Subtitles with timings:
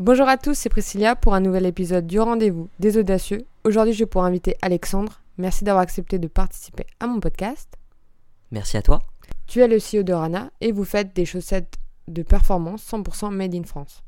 [0.00, 3.44] Bonjour à tous, c'est Priscilla pour un nouvel épisode du rendez-vous des audacieux.
[3.64, 5.20] Aujourd'hui, je vais pouvoir inviter Alexandre.
[5.36, 7.76] Merci d'avoir accepté de participer à mon podcast.
[8.50, 9.00] Merci à toi.
[9.46, 11.76] Tu es le CEO de Rana et vous faites des chaussettes
[12.08, 14.02] de performance 100% made in France.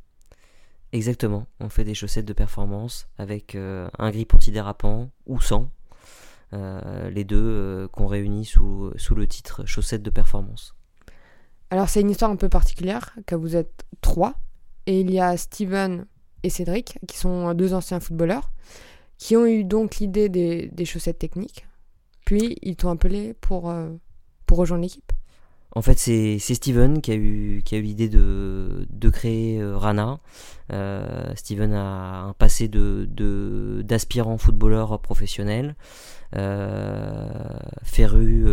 [0.92, 5.68] Exactement, on fait des chaussettes de performance avec euh, un grip antidérapant ou sans,
[6.54, 10.74] euh, les deux euh, qu'on réunit sous, sous le titre chaussettes de performance.
[11.68, 14.36] Alors c'est une histoire un peu particulière, car vous êtes trois,
[14.86, 16.06] et il y a Steven
[16.42, 18.50] et Cédric, qui sont deux anciens footballeurs,
[19.18, 21.66] qui ont eu donc l'idée des, des chaussettes techniques,
[22.24, 23.90] puis ils t'ont appelé pour, euh,
[24.46, 25.12] pour rejoindre l'équipe.
[25.74, 29.78] En fait, c'est Steven qui a eu, qui a eu l'idée de, de créer euh,
[29.78, 30.20] Rana.
[30.70, 35.74] Euh, Steven a un passé de de- d'aspirant footballeur professionnel,
[36.36, 37.30] euh,
[37.84, 38.44] féru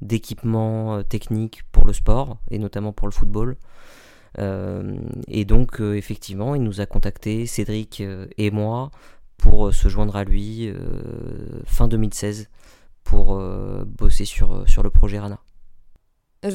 [0.00, 3.56] d'équipements techniques pour le sport et notamment pour le football.
[4.38, 4.96] Euh,
[5.28, 8.90] et donc, euh, effectivement, il nous a contacté, Cédric euh, et moi,
[9.38, 10.72] pour se joindre à lui
[11.66, 12.48] fin 2016
[13.02, 13.36] pour
[13.84, 15.40] bosser sur, sur le projet Rana.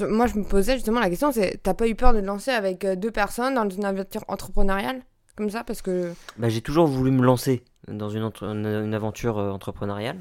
[0.09, 2.51] Moi, je me posais justement la question, c'est t'as pas eu peur de te lancer
[2.51, 5.01] avec deux personnes dans une aventure entrepreneuriale
[5.35, 9.37] comme ça Parce que Bah, j'ai toujours voulu me lancer dans une, entre- une- aventure
[9.37, 10.17] entrepreneuriale.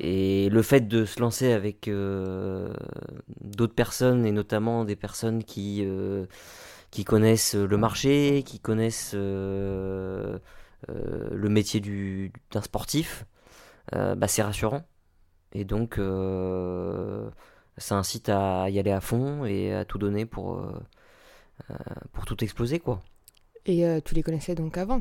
[0.00, 2.72] Et le fait de se lancer avec euh,
[3.40, 6.26] d'autres personnes, et notamment des personnes qui, euh,
[7.06, 10.38] connaissent le marché, qui connaissent euh,
[10.90, 13.26] euh, le métier du- d'un sportif,
[13.94, 14.84] euh, bah, c'est rassurant.
[15.54, 17.30] Et donc, euh,
[17.78, 20.72] ça incite à y aller à fond et à tout donner pour, euh,
[21.70, 21.74] euh,
[22.12, 23.02] pour tout exploser, quoi.
[23.66, 24.98] Et euh, tu les connaissais donc avant?
[24.98, 25.00] Euh,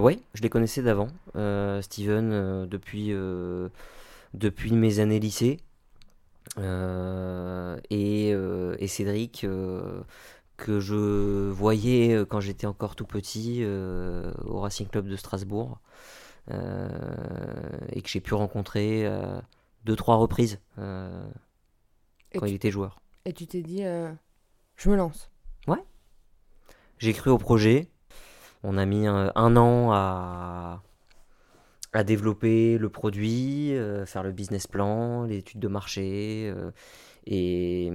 [0.00, 1.08] ouais, je les connaissais d'avant.
[1.36, 3.68] Euh, Steven, euh, depuis, euh,
[4.32, 5.60] depuis mes années lycée.
[6.58, 10.02] Euh, et, euh, et Cédric, euh,
[10.56, 15.80] que je voyais euh, quand j'étais encore tout petit euh, au Racing Club de Strasbourg.
[16.50, 16.88] Euh,
[17.90, 19.40] et que j'ai pu rencontrer euh,
[19.84, 21.26] deux, trois reprises euh,
[22.34, 23.00] quand tu- il était joueur.
[23.24, 24.12] Et tu t'es dit, euh,
[24.76, 25.30] je me lance.
[26.98, 27.88] J'ai cru au projet.
[28.64, 30.82] On a mis un, un an à,
[31.92, 36.50] à développer le produit, euh, faire le business plan, l'étude de marché.
[36.54, 36.70] euh,
[37.26, 37.90] et,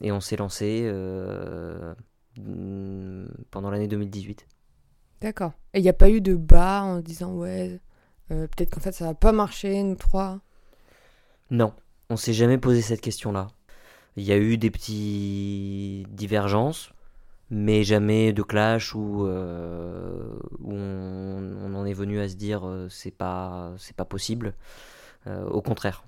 [0.00, 1.94] et on s'est lancé euh,
[3.50, 4.46] pendant l'année 2018.
[5.20, 5.52] D'accord.
[5.74, 7.80] Et il n'y a pas eu de bas en disant, ouais,
[8.28, 10.40] peut-être qu'en fait ça va pas marcher, nous trois?
[11.50, 11.72] Non,
[12.08, 13.48] on s'est jamais posé cette question-là.
[14.16, 16.92] Il y a eu des petites divergences,
[17.50, 22.66] mais jamais de clash où, euh, où on, on en est venu à se dire
[22.66, 24.54] euh, c'est pas c'est pas possible.
[25.26, 26.04] Euh, au contraire.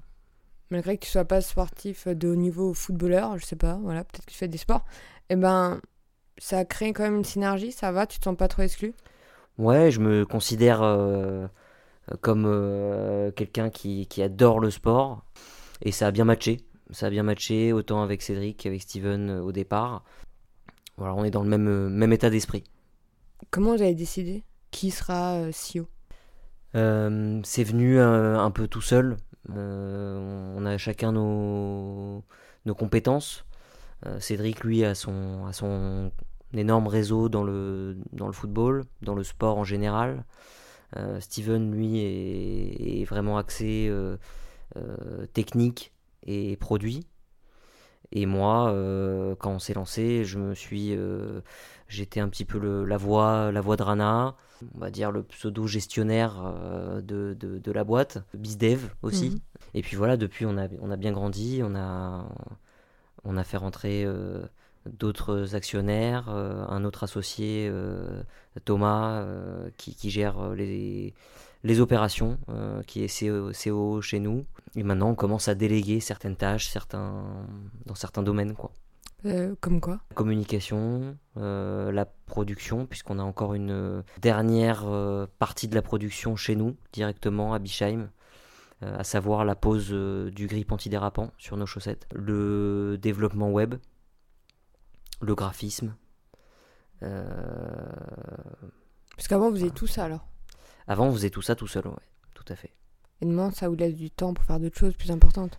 [0.71, 4.25] Malgré que tu sois pas sportif de haut niveau footballeur, je sais pas, voilà, peut-être
[4.25, 4.87] que tu fais des sports,
[5.29, 5.83] et ben
[6.39, 8.95] ça a créé quand même une synergie, ça va, tu te sens pas trop exclu?
[9.59, 10.81] Ouais, je me considère
[12.23, 15.27] comme quelqu'un qui, qui adore le sport
[15.83, 16.63] et ça a bien matché.
[16.91, 20.05] Ça a bien matché autant avec Cédric qu'avec Steven au départ.
[20.97, 22.65] Voilà, on est dans le même, euh, même état d'esprit.
[23.51, 25.87] Comment vous avez décidé qui sera euh, CEO
[26.75, 29.17] Euh, c'est venu un peu tout seul.
[29.49, 32.25] On a chacun nos,
[32.65, 33.45] nos compétences.
[34.19, 36.11] Cédric, lui, a son, a son
[36.55, 40.25] énorme réseau dans le, dans le football, dans le sport en général.
[40.97, 44.17] Euh, Steven, lui, est, est vraiment axé euh,
[44.77, 45.93] euh, technique
[46.27, 47.07] et produit.
[48.13, 51.41] Et moi, euh, quand on s'est lancé, je me suis, euh,
[51.89, 54.37] j'étais un petit peu le- la voix, la voix de Rana,
[54.75, 59.31] on va dire le pseudo gestionnaire euh, de, de, de la boîte, BizDev aussi.
[59.31, 59.41] Mhm.
[59.75, 62.27] Et puis voilà, depuis on a, on a bien grandi, on a,
[63.25, 64.07] on a fait rentrer
[64.87, 67.71] d'autres actionnaires, un autre associé,
[68.65, 69.25] Thomas,
[69.77, 71.15] qui, qui gère les,
[71.65, 74.45] les opérations, euh, qui est CO, CO chez nous.
[74.77, 77.47] Et maintenant on commence à déléguer certaines tâches, certains,
[77.87, 78.55] dans certains domaines.
[78.55, 78.73] Quoi.
[79.25, 80.01] Euh, Comme quoi?
[80.11, 85.83] La communication, euh, la production, puisqu'on a encore une euh, dernière euh, partie de la
[85.83, 88.11] production chez nous, directement à Bischheim,
[88.81, 93.77] à savoir la pose du grip antidérapant sur nos chaussettes, le développement web,
[95.21, 95.95] le graphisme.
[96.99, 97.13] Parce
[99.29, 100.27] qu'avant vous faisiez tout ça alors?
[100.89, 101.95] Avant, on faisait tout ça tout seul, ouais,
[102.35, 102.73] tout à fait.
[103.23, 105.59] Et demain ça vous laisse du temps pour faire d'autres choses plus importantes.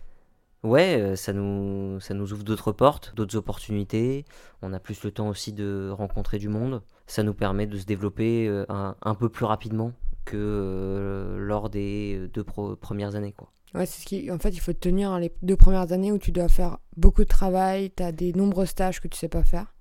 [0.62, 4.24] Ouais, euh, ça nous, ça nous ouvre d'autres portes, d'autres opportunités.
[4.62, 6.82] On a plus le temps aussi de rencontrer du monde.
[7.06, 9.92] Ça nous permet de se développer euh, un, un peu plus rapidement
[10.24, 13.32] que euh, lors des deux pro- premières années.
[13.32, 13.50] Quoi.
[13.74, 14.30] Ouais, c'est ce qui.
[14.30, 17.24] En fait, il faut te tenir les deux premières années où tu dois faire beaucoup
[17.24, 19.74] de travail, tu as des nombreuses tâches que tu sais pas faire.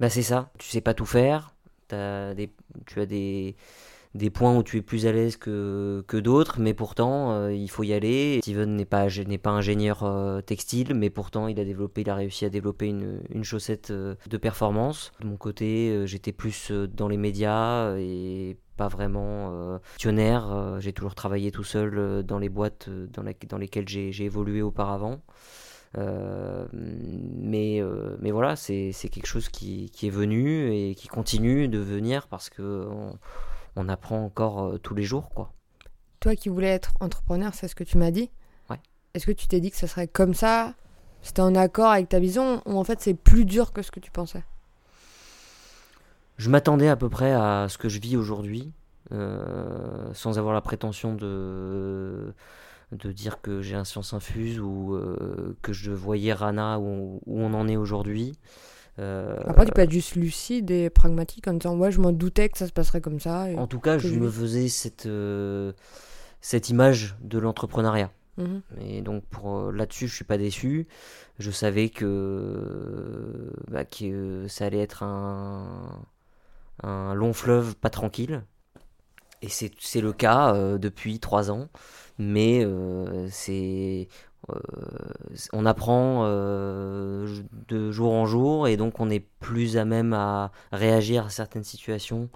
[0.00, 1.54] Bah c'est ça, tu sais pas tout faire,
[1.90, 2.50] des,
[2.86, 3.54] tu as des,
[4.14, 7.70] des points où tu es plus à l'aise que, que d'autres, mais pourtant, euh, il
[7.70, 8.40] faut y aller.
[8.42, 12.16] Steven n'est pas, n'est pas ingénieur euh, textile, mais pourtant, il a, développé, il a
[12.16, 15.12] réussi à développer une, une chaussette euh, de performance.
[15.20, 20.76] De mon côté, j'étais plus dans les médias et pas vraiment actionnaire.
[20.80, 25.20] j'ai toujours travaillé tout seul dans les boîtes dans, dans lesquelles j'ai évolué auparavant.
[26.72, 27.82] mais,
[28.20, 32.48] mais voilà, c'est quelque chose qui, qui, est venu et qui continue de venir parce
[32.48, 32.86] que
[33.88, 35.52] apprend encore euh, tous les jours, quoi.
[36.20, 38.30] Toi qui voulais être entrepreneur, c'est ce que tu m'as dit.
[38.68, 38.80] Ouais.
[39.14, 40.74] Est-ce que tu t'es dit que ça serait comme ça
[41.22, 44.00] C'était en accord avec ta vision ou en fait c'est plus dur que ce que
[44.00, 44.44] tu pensais?
[46.36, 48.72] Je m'attendais à peu près à ce que je vis aujourd'hui,
[49.12, 52.34] euh, sans avoir la prétention de
[52.92, 57.54] de dire que j'ai un science infuse ou euh, que je voyais Rana où on
[57.54, 58.32] en est aujourd'hui.
[58.98, 62.48] Euh, Après, tu peux être juste lucide et pragmatique en disant Ouais, je m'en doutais
[62.48, 63.46] que ça se passerait comme ça.
[63.56, 65.72] En tout cas, je, me faisais cette, euh,
[66.40, 68.10] cette image de l'entrepreneuriat.
[68.36, 68.62] Mhm.
[68.80, 70.86] Et donc, pour euh, là-dessus, je suis pas déçu.
[71.38, 76.04] Je savais que, bah, que ça allait être un,
[76.82, 78.42] un long fleuve pas tranquille.
[79.42, 81.68] Et c'est le cas depuis trois ans.
[82.20, 82.66] Mais
[83.30, 84.08] c'est
[84.48, 84.58] euh,
[85.52, 87.26] on apprend euh,
[87.68, 91.64] de jour en jour et donc on est plus à même à réagir à certaines
[91.64, 92.28] situations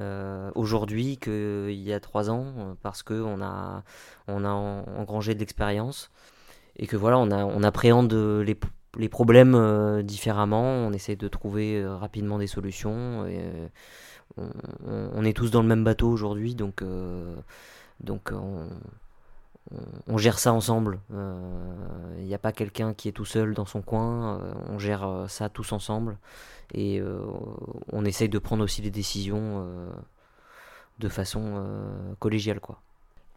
[0.00, 3.82] euh, aujourd'hui qu'il y a trois ans parce qu'on a,
[4.28, 6.10] on a engrangé de l'expérience
[6.76, 8.56] et que voilà, on, appréhende les,
[8.96, 13.26] les problèmes différemment, on essaie de trouver rapidement des solutions.
[13.26, 13.40] Et,
[14.36, 16.84] on, est tous dans le même bateau aujourd'hui, donc,
[17.98, 18.68] donc on,
[20.06, 21.00] on gère ça ensemble.
[21.10, 24.40] Il euh, n'y a pas quelqu'un qui est tout seul dans son coin.
[24.40, 26.16] Euh, on gère euh, ça tous ensemble.
[26.74, 27.00] Et
[27.92, 29.66] on essaye de prendre aussi des décisions
[30.98, 31.64] de façon
[32.18, 32.60] collégiale.
[32.60, 32.78] Quoi.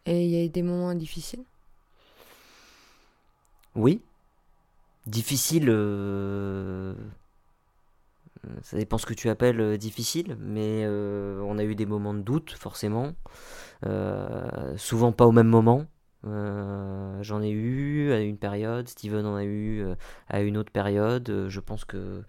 [0.04, 1.42] Et il y a eu des moments difficiles?
[3.74, 4.02] Oui.
[5.06, 5.64] Difficile.
[8.60, 12.50] Ça dépend ce que tu appelles difficile, mais on a eu des moments de doute,
[12.50, 13.14] forcément.
[14.76, 15.86] souvent pas au même moment.
[16.26, 19.94] Euh, j'en ai eu à une période, Steven en a eu euh,
[20.28, 21.28] à une autre période.
[21.30, 22.22] Euh, je pense que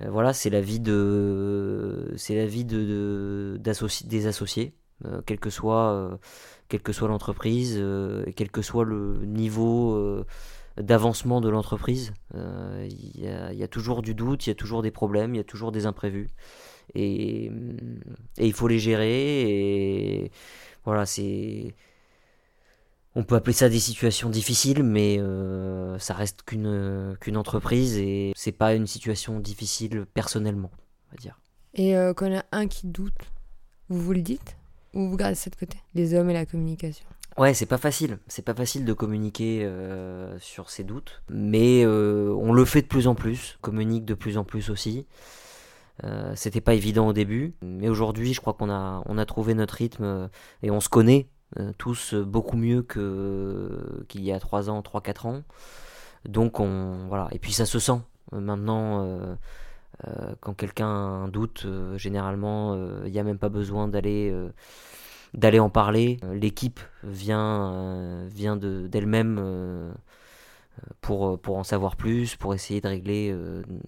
[0.00, 3.60] voilà, c'est la vie de, c'est la vie de,
[4.04, 4.74] des associés,
[5.26, 6.18] quel que soit,
[6.68, 7.80] quelle que soit l'entreprise,
[8.34, 10.24] quel que soit le niveau
[10.76, 12.14] d'avancement de l'entreprise.
[12.34, 15.44] Il y, a toujours du doute, il y a toujours des problèmes, il y a
[15.44, 16.30] toujours des imprévus,
[16.96, 17.52] et,
[18.38, 20.32] et il faut les gérer.
[20.84, 21.76] Voilà, c'est
[23.14, 28.32] on peut appeler ça des situations difficiles, mais euh, ça reste qu'une qu'une entreprise et
[28.34, 30.70] c'est pas une situation difficile personnellement,
[31.08, 31.38] on va dire.
[31.74, 33.30] Et euh, quand il y a un qui doute,
[33.88, 34.56] vous vous le dites
[34.94, 37.06] ou vous gardez ça de côté Les hommes et la communication?
[37.38, 38.18] Ouais, c'est pas facile.
[38.28, 43.06] C'est pas facile de communiquer euh, sur ces doutes, mais on le fait de plus
[43.06, 45.06] en plus, communique de plus en plus aussi.
[46.34, 49.74] C'était pas évident au début, mais aujourd'hui, je crois qu'on a on a trouvé notre
[49.74, 50.28] rythme
[50.64, 51.31] et on se connaît euh,
[51.78, 55.42] tous beaucoup mieux que qu'il y a 3 ans, 3-4 ans.
[56.28, 58.00] Donc on voilà, et puis ça se sent.
[58.32, 59.34] Euh, maintenant, euh,
[60.40, 61.66] quand quelqu'un a un doute,
[61.96, 64.34] généralement, il n'y a même pas besoin d'aller
[65.34, 66.18] d'aller en parler.
[66.32, 69.92] L'équipe vient vient de d'elle-même
[71.00, 73.36] pour pour en savoir plus, pour essayer de régler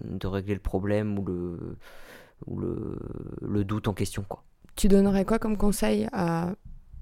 [0.03, 1.77] de régler le problème ou le
[2.47, 2.99] ou le,
[3.41, 4.43] le doute en question quoi.
[4.75, 6.53] Tu donnerais quoi comme conseil à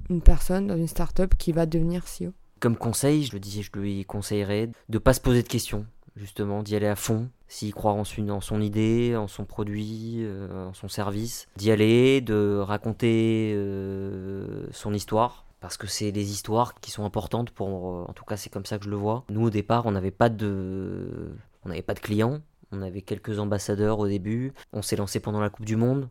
[0.09, 3.71] une personne dans une start-up qui va devenir CEO Comme conseil, je le disais, je
[3.77, 7.93] lui conseillerais de pas se poser de questions, justement, d'y aller à fond, s'il croit
[7.93, 14.67] en son, idée, en son produit, euh, en son service, d'y aller, de raconter euh,
[14.71, 15.45] son histoire.
[15.59, 18.77] Parce que c'est les histoires qui sont importantes pour, en tout cas c'est comme ça
[18.77, 19.23] que je le vois.
[19.29, 22.41] Nous au départ on n'avait pas de, on n'avait pas de clients,
[22.73, 24.51] on avait quelques ambassadeurs au début.
[24.73, 26.09] On s'est lancé pendant la Coupe du Monde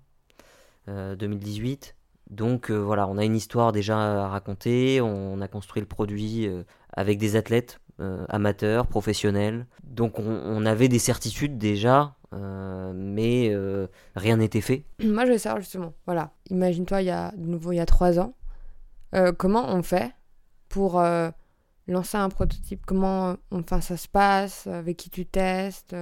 [0.87, 1.95] 2018.
[2.33, 6.49] Donc euh, voilà, on a une histoire déjà à raconter, on a construit le produit
[6.49, 9.67] euh, avec des athlètes euh, amateurs, professionnels.
[9.85, 13.55] Donc on, avait des certitudes déjà, mais
[14.17, 14.87] rien n'était fait.
[15.05, 17.87] Moi je vais savoir justement, voilà, imagine-toi il y a de nouveau il y a
[17.87, 18.35] trois ans,
[19.37, 20.13] comment on fait
[20.71, 21.03] pour
[21.87, 22.81] lancer un prototype?
[22.87, 24.67] Comment enfin ça se passe?
[24.69, 25.95] Avec qui tu testes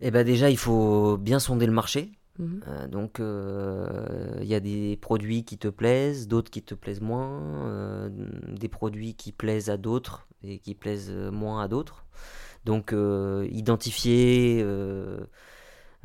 [0.00, 2.17] Eh ben déjà il faut bien sonder le marché.
[2.38, 2.60] Mhm.
[2.66, 7.00] Euh, donc, il euh, y a des produits qui te plaisent, d'autres qui te plaisent
[7.00, 8.10] moins, euh,
[8.48, 12.06] des produits qui plaisent à d'autres et qui plaisent moins à d'autres.
[12.64, 12.94] Donc,
[13.50, 14.62] identifier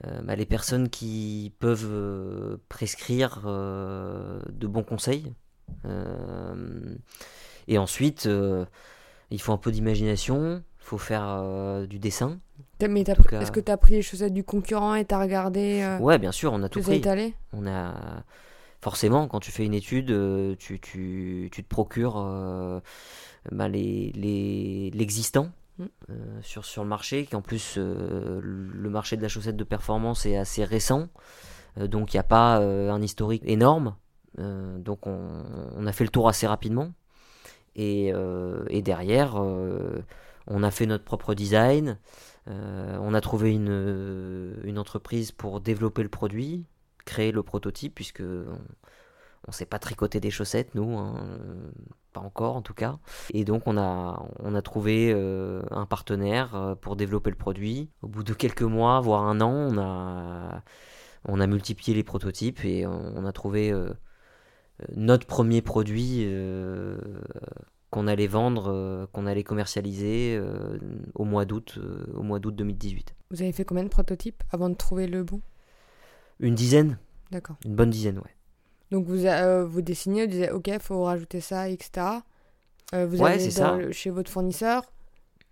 [0.01, 5.33] bah, les personnes qui peuvent prescrire de bons conseils.
[7.67, 8.29] et ensuite,
[9.29, 12.39] il faut un peu d'imagination, il faut faire du dessin.
[12.89, 16.17] Mais est-ce que tu as pris les chaussettes du concurrent et tu as regardé Ouais,
[16.17, 17.01] bien sûr, on a tout pris.
[17.07, 17.93] Allé on a
[18.81, 20.07] forcément, quand tu fais une étude,
[20.57, 22.15] tu, tu, tu te procures
[23.51, 25.49] bah, l'existant.
[25.79, 25.85] Mm.
[26.11, 29.63] Euh, sur, sur le marché, qui en plus euh, le marché de la chaussette de
[29.63, 31.07] performance est assez récent,
[31.79, 33.95] euh, donc il n'y a pas un historique énorme,
[34.37, 36.91] donc on, a fait le tour assez rapidement,
[37.75, 38.11] et,
[38.69, 41.99] et derrière on a fait notre propre design,
[42.47, 46.65] on a trouvé une, une entreprise pour développer le produit,
[47.05, 51.15] créer le prototype, puisque on ne sait pas tricoter des chaussettes, nous, hein,
[52.13, 52.97] pas encore en tout cas.
[53.33, 57.89] Et donc on a, on a trouvé euh, un partenaire euh, pour développer le produit.
[58.01, 60.63] Au bout de quelques mois, voire un an, on a,
[61.25, 63.93] on a multiplié les prototypes et on, a trouvé euh,
[64.95, 66.25] notre premier produit
[67.93, 70.41] qu'on allait vendre, qu'on allait commercialiser
[71.13, 71.77] au mois d'août,
[72.15, 73.13] au mois d'août 2018.
[73.29, 75.41] Vous avez fait combien de prototypes avant de trouver le bon
[76.39, 76.97] Une dizaine.
[77.29, 77.57] D'accord.
[77.65, 78.35] Une bonne dizaine, ouais.
[78.89, 82.07] Donc vous, euh, vous dessinez, vous disiez ok, il faut rajouter ça, etc.
[82.93, 83.91] Euh, vous allez ça.
[83.91, 84.83] chez votre fournisseur.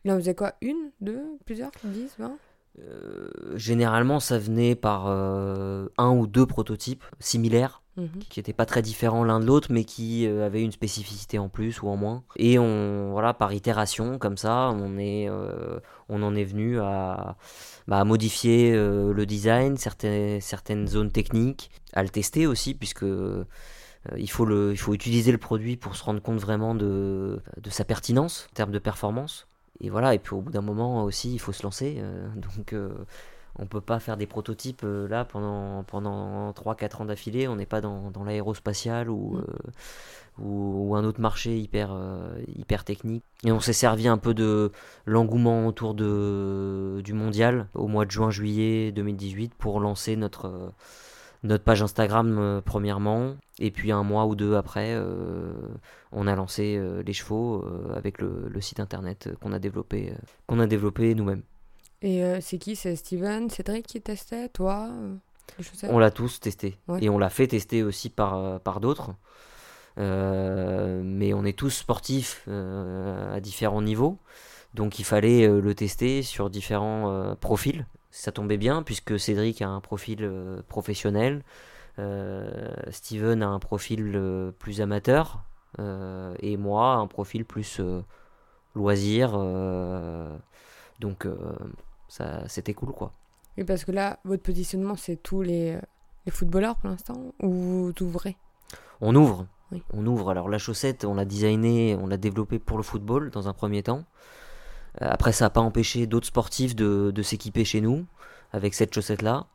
[0.04, 0.54] Là, vous avez quoi?
[0.62, 2.38] Une, deux, plusieurs, dix, vingt?
[2.80, 7.78] Euh, Généralement, ça venait par un ou deux prototypes similaires.
[7.98, 8.24] Mhm.
[8.30, 11.82] qui n'étaient pas très différents l'un de l'autre, mais qui avaient une spécificité en plus
[11.82, 12.24] ou en moins.
[12.38, 15.30] Et on, voilà, par itération, comme ça, on, est,
[16.08, 17.36] on en est venu à,
[17.90, 23.06] bah, modifier le design, certaines, certaines zones techniques, à le tester aussi, puisque
[24.10, 27.42] euh, il, faut le, il faut utiliser le produit pour se rendre compte vraiment de,
[27.58, 29.48] de sa pertinence en termes de performance.
[29.82, 31.98] Et voilà, et puis au bout d'un moment aussi, il faut se lancer.
[32.00, 32.94] Euh, donc euh,
[33.58, 37.48] on peut pas faire des prototypes là pendant, pendant 3-4 ans d'affilée.
[37.48, 39.38] On n'est pas dans, dans l'aérospatial ou,
[40.40, 40.44] mm.
[40.46, 41.94] ou, un autre marché hyper,
[42.56, 43.24] hyper technique.
[43.44, 44.72] Et on s'est servi un peu de
[45.06, 50.72] l'engouement autour de, du mondial au mois de juin-juillet 2018 pour lancer notre
[51.44, 55.54] notre page Instagram euh, premièrement, et puis un mois ou deux après, euh,
[56.12, 60.14] on a lancé euh, les chevaux avec le, site internet qu'on a développé,
[60.48, 61.42] qu'on a développé nous-mêmes.
[62.04, 62.76] Et c'est qui?
[62.76, 64.90] C'est Steven, Cédric qui testait, toi?
[65.90, 69.12] On l'a tous testé, et on l'a fait tester aussi par, par d'autres.
[69.98, 74.20] mais on est tous sportifs à différents niveaux,
[74.74, 79.82] donc il fallait le tester sur différents profils ça tombait bien puisque Cédric a un
[79.82, 81.44] profil euh, professionnel,
[82.00, 85.44] euh, Steven a un profil euh, plus amateur
[86.40, 87.80] et moi un profil plus
[88.76, 89.32] loisir.
[91.00, 91.26] donc
[92.10, 93.14] ça c'était cool quoi.
[93.56, 95.80] Et parce que là, votre positionnement, c'est tous les,
[96.26, 98.36] les footballeurs pour l'instant Ou vous ouvrez
[99.00, 99.48] On ouvre.
[99.94, 100.30] On ouvre.
[100.30, 103.82] Alors la chaussette, on l'a designée, on l'a développée pour le football dans un premier
[103.82, 104.04] temps.
[105.02, 108.06] Euh, après, ça n'a pas empêché d'autres sportifs de, s'équiper chez nous
[108.52, 109.46] avec cette chaussette-là.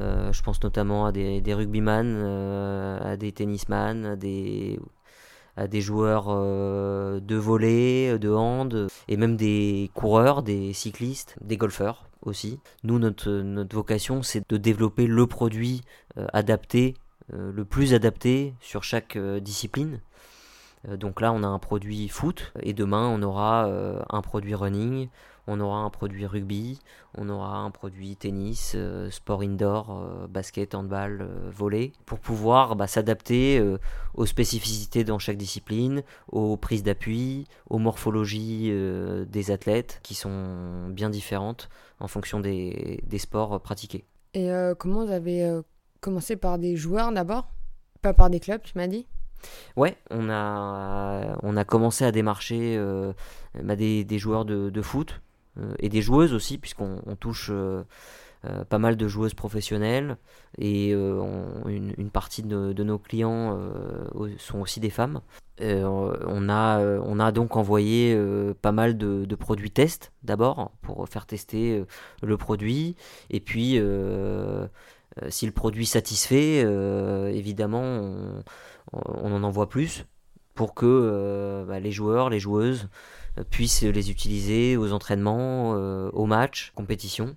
[0.00, 6.26] Euh, je pense notamment à des, des rugbyman, euh, à des tennisman, à des, joueurs
[6.26, 12.60] de volley, de hand, et même des coureurs, des cyclistes, des golfeurs aussi.
[12.82, 15.82] Nous, notre vocation, c'est de développer le produit
[16.32, 16.94] adapté,
[17.32, 20.00] le plus adapté sur chaque discipline.
[20.88, 24.54] Euh, donc là, on a un produit foot et demain, on aura euh, un produit
[24.54, 25.08] running,
[25.46, 26.78] on aura un produit rugby,
[27.16, 33.62] on aura un produit tennis, euh, sport indoor, basket, handball, volley, pour pouvoir bah, s'adapter
[34.14, 38.72] aux spécificités dans chaque discipline, aux prises d'appui, aux morphologies
[39.28, 41.68] des athlètes qui sont bien différentes
[42.00, 44.06] en fonction des, des sports pratiqués.
[44.32, 45.60] Et comment vous avez
[46.00, 47.48] commencé par des joueurs d'abord?
[48.00, 49.06] Pas par des clubs, tu m'as dit?
[49.76, 53.12] Ouais, on a, on a commencé à démarcher euh,
[53.60, 55.20] bah, des, joueurs de, foot
[55.58, 57.82] euh, et des joueuses aussi, puisqu'on touche euh,
[58.68, 60.16] pas mal de joueuses professionnelles
[60.58, 63.58] et une, partie de, nos clients
[64.38, 65.20] sont aussi des femmes.
[65.60, 68.16] on, a, on a donc envoyé
[68.60, 71.82] pas mal de, produits tests d'abord pour faire tester
[72.22, 72.96] le produit
[73.30, 73.80] et puis
[75.28, 76.66] si le produit satisfait,
[77.32, 78.42] évidemment, on,
[79.06, 80.04] on en envoie plus
[80.54, 82.88] pour que euh, bah, les joueurs, les joueuses
[83.38, 87.36] euh, puissent les utiliser aux entraînements, euh, aux matchs, compétitions.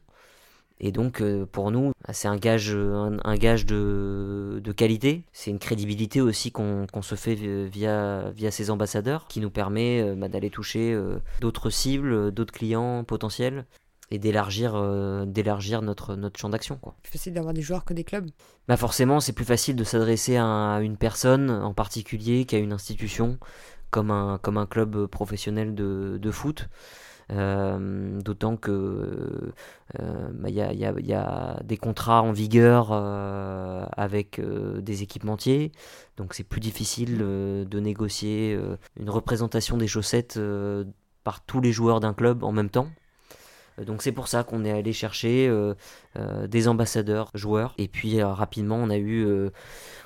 [0.80, 5.24] Et donc pour nous, bah, c'est un gage, de, qualité.
[5.34, 10.28] C'est une crédibilité aussi qu'on se fait via, via ces ambassadeurs qui nous permet bah,
[10.28, 10.96] d'aller toucher
[11.42, 13.66] d'autres cibles, d'autres clients potentiels.
[14.10, 14.74] Et d'élargir
[15.26, 16.78] d'élargir notre, notre champ d'action.
[16.78, 16.96] Quoi.
[17.04, 18.30] Plus facile d'avoir des joueurs que des clubs
[18.68, 23.38] bah Forcément, c'est plus facile de s'adresser à une personne en particulier qu'à une institution
[23.90, 26.70] comme un, comme un club professionnel de, de foot.
[27.30, 29.52] Euh, d'autant que
[29.94, 34.40] il euh, bah, y, a, y, a, y, a, des contrats en vigueur euh, avec
[34.40, 35.74] des équipementiers,
[36.16, 38.58] donc c'est plus difficile de négocier
[38.98, 40.40] une représentation des chaussettes
[41.24, 42.88] par tous les joueurs d'un club en même temps.
[43.86, 45.52] Donc c'est pour ça qu'on est allé chercher
[46.48, 47.74] des ambassadeurs joueurs.
[47.78, 49.28] Et puis rapidement on a eu,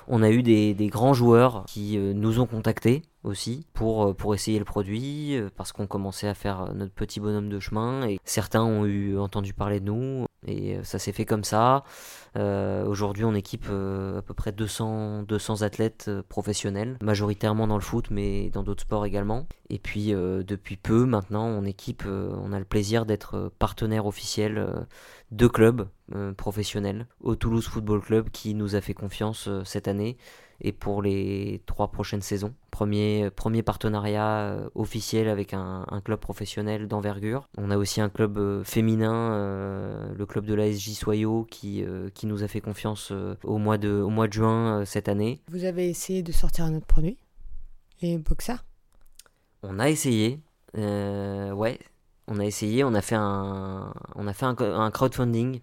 [0.08, 4.58] on a eu des, grands joueurs qui nous ont contactés aussi pour, euh, pour essayer
[4.58, 8.18] le produit euh, parce qu'on commençait à faire euh, notre petit bonhomme de chemin et
[8.24, 11.84] certains ont eu entendu parler de nous et ça s'est fait comme ça.
[12.36, 18.50] Aujourd'hui on équipe à peu près 200, 200 athlètes professionnels, majoritairement dans le foot mais
[18.50, 19.46] dans d'autres sports également.
[19.70, 24.86] Et puis depuis peu maintenant on équipe, on a le plaisir d'être partenaire officiel
[25.30, 25.88] de clubs
[26.36, 30.16] professionnels au Toulouse Football Club qui nous a fait confiance cette année
[30.62, 32.54] et pour les trois prochaines saisons.
[32.70, 37.48] Premier, premier partenariat euh, officiel avec un, club professionnel d'envergure.
[37.58, 42.26] On a aussi un club euh, féminin, euh, le club de l'ASJ Soyaux, qui, qui
[42.26, 45.42] nous a fait confiance au, mois de, au mois de juin cette année.
[45.48, 47.18] Vous avez essayé de sortir un autre produit
[48.00, 48.64] Les boxers?
[49.62, 50.40] On a essayé,
[50.74, 51.78] ouais.
[52.28, 55.60] On a essayé, on a fait un, on a fait un, un crowdfunding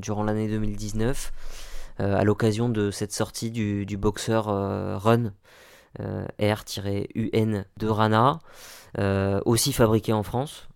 [0.00, 1.69] durant l'année 2019 euh,
[2.00, 5.32] à l'occasion de cette sortie du, boxeur euh, Run
[6.00, 8.38] euh, R-UN de Rana,
[9.44, 10.68] aussi fabriqué en France.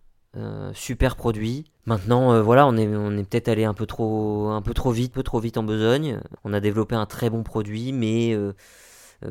[0.75, 1.65] super produit.
[1.87, 5.13] Maintenant, voilà, on est, on est peut-être allé un peu trop, un peu trop vite,
[5.13, 6.21] peu trop vite en besogne.
[6.45, 8.37] On a développé un très bon produit, mais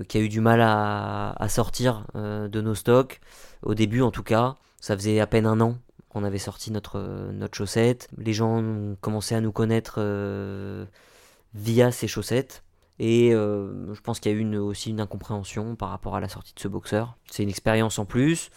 [0.08, 3.20] qui a eu du mal à, sortir de nos stocks.
[3.62, 5.78] Au début, en tout cas, ça faisait à peine un an
[6.10, 7.00] qu'on avait sorti notre,
[7.32, 8.08] notre chaussette.
[8.18, 10.00] Les gens ont commencé à nous connaître
[11.54, 12.64] via ses chaussettes.
[13.00, 16.30] Et euh, je pense qu'il y a eu aussi une incompréhension par rapport à la
[16.30, 17.18] sortie de ce boxeur.
[17.30, 18.50] C'est une expérience en plus.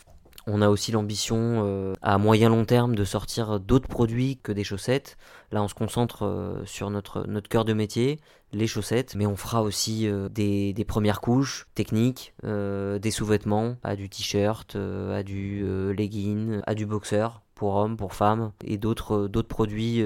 [0.48, 4.62] On a aussi l'ambition euh, à moyen long terme de sortir d'autres produits que des
[4.62, 5.16] chaussettes.
[5.50, 8.20] Là, on se concentre euh, sur notre, notre cœur de métier,
[8.52, 14.08] les chaussettes, mais on fera aussi des, des, premières couches techniques, des sous-vêtements, à du
[14.08, 20.00] t-shirt, à du legging, à du boxeur pour hommes, pour femmes, et d'autres produits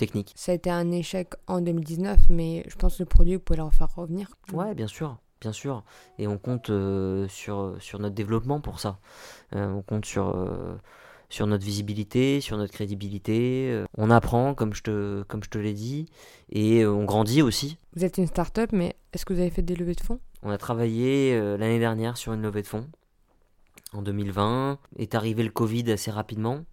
[0.00, 0.32] technique.
[0.34, 3.58] Ça a été un échec en 2019, mais je pense que le produit, vous pouvez
[3.58, 4.28] le refaire revenir.
[4.52, 5.18] Ouais, bien sûr.
[5.40, 5.84] Bien sûr,
[6.18, 8.98] et on compte euh, sur, sur notre développement pour ça.
[9.54, 10.76] Euh, on compte sur, euh,
[11.30, 13.84] sur notre visibilité, sur notre crédibilité.
[13.96, 16.10] On apprend, comme je te, comme je te l'ai dit,
[16.50, 17.78] et on grandit aussi.
[17.96, 20.20] Vous êtes une start-up, mais est-ce que vous avez fait des levées de fonds?
[20.42, 22.86] On a travaillé l'année dernière sur une levée de fonds.
[23.94, 26.66] En 2020, est arrivé le Covid assez rapidement.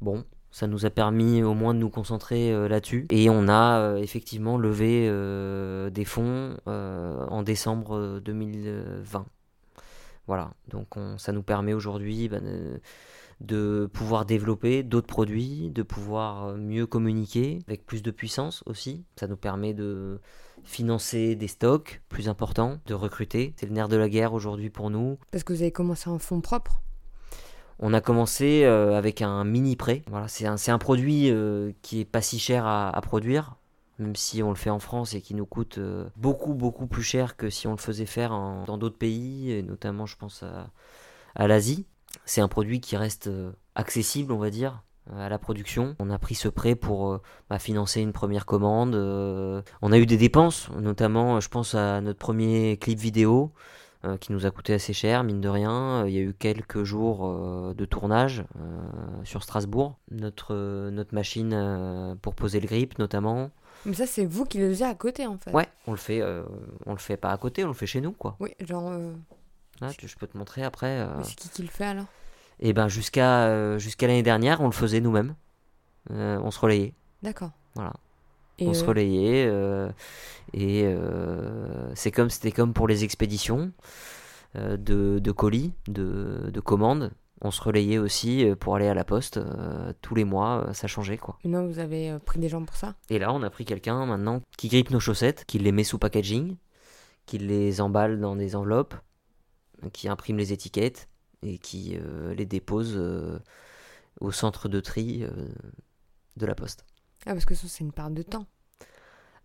[0.00, 3.06] Bon, ça nous a permis au moins de nous concentrer euh, là-dessus.
[3.10, 9.26] Et on a euh, effectivement levé euh, des fonds en décembre 2020.
[10.28, 12.38] Voilà, donc ça nous permet aujourd'hui bah,
[13.40, 19.04] de, pouvoir développer d'autres produits, de pouvoir mieux communiquer avec plus de puissance aussi.
[19.18, 20.20] Ça nous permet de
[20.62, 23.54] financer des stocks plus importants, de recruter.
[23.56, 25.18] C'est le nerf de la guerre aujourd'hui pour nous.
[25.32, 26.82] Parce que vous avez commencé en fonds propres
[27.78, 30.02] on a commencé euh, avec un mini prêt.
[30.08, 33.56] Voilà, c'est un, produit euh, qui est pas si cher à, produire,
[33.98, 37.02] même si on le fait en France et qui nous coûte euh, beaucoup beaucoup plus
[37.02, 38.30] cher que si on le faisait faire
[38.66, 40.44] dans d'autres pays, notamment je pense
[41.34, 41.86] à, l'Asie.
[42.24, 43.30] C'est un produit qui reste
[43.74, 44.82] accessible, on va dire,
[45.16, 45.96] à la production.
[45.98, 48.94] On a pris ce prêt pour bah, financer une première commande.
[48.94, 53.52] on a eu des dépenses, notamment je pense à notre premier clip vidéo.
[54.04, 56.04] Euh, qui nous a coûté assez cher, mine de rien.
[56.06, 58.80] Il y a eu quelques jours euh, de tournage euh,
[59.22, 59.96] sur Strasbourg.
[60.10, 63.50] Notre, notre machine pour poser le grip, notamment.
[63.86, 65.52] Mais ça, c'est vous qui le faisiez à côté, en fait.
[65.52, 66.20] Ouais, on le fait,
[66.86, 68.36] on le fait pas à côté, on le fait chez nous, quoi.
[68.40, 68.92] Oui, genre.
[69.80, 71.06] Ah, je peux te montrer après.
[71.22, 72.06] C'est qui qui le fait alors?
[72.58, 75.36] Eh ben, jusqu'à jusqu'à l'année dernière, on le faisait nous-mêmes.
[76.10, 76.94] on se relayait.
[77.22, 77.52] D'accord.
[77.76, 77.92] Voilà
[78.66, 79.90] on se relayait euh,
[80.52, 83.72] et euh, c'est comme c'était comme pour les expéditions
[84.56, 87.12] euh, de, colis, de, commandes.
[87.40, 89.40] On se relayait aussi pour aller à la poste
[90.00, 91.38] tous les mois, ça changeait quoi.
[91.42, 92.94] Et vous avez pris des gens pour ça?
[93.10, 95.98] Et là, on a pris quelqu'un maintenant qui grippe nos chaussettes, qui les met sous
[95.98, 96.56] packaging,
[97.26, 98.94] qui les emballe dans des enveloppes,
[99.92, 101.08] qui imprime les étiquettes
[101.42, 101.98] et qui
[102.36, 102.96] les dépose
[104.20, 105.26] au centre de tri
[106.36, 106.84] de la poste.
[107.26, 108.46] Ah, parce que ça, c'est une part de temps.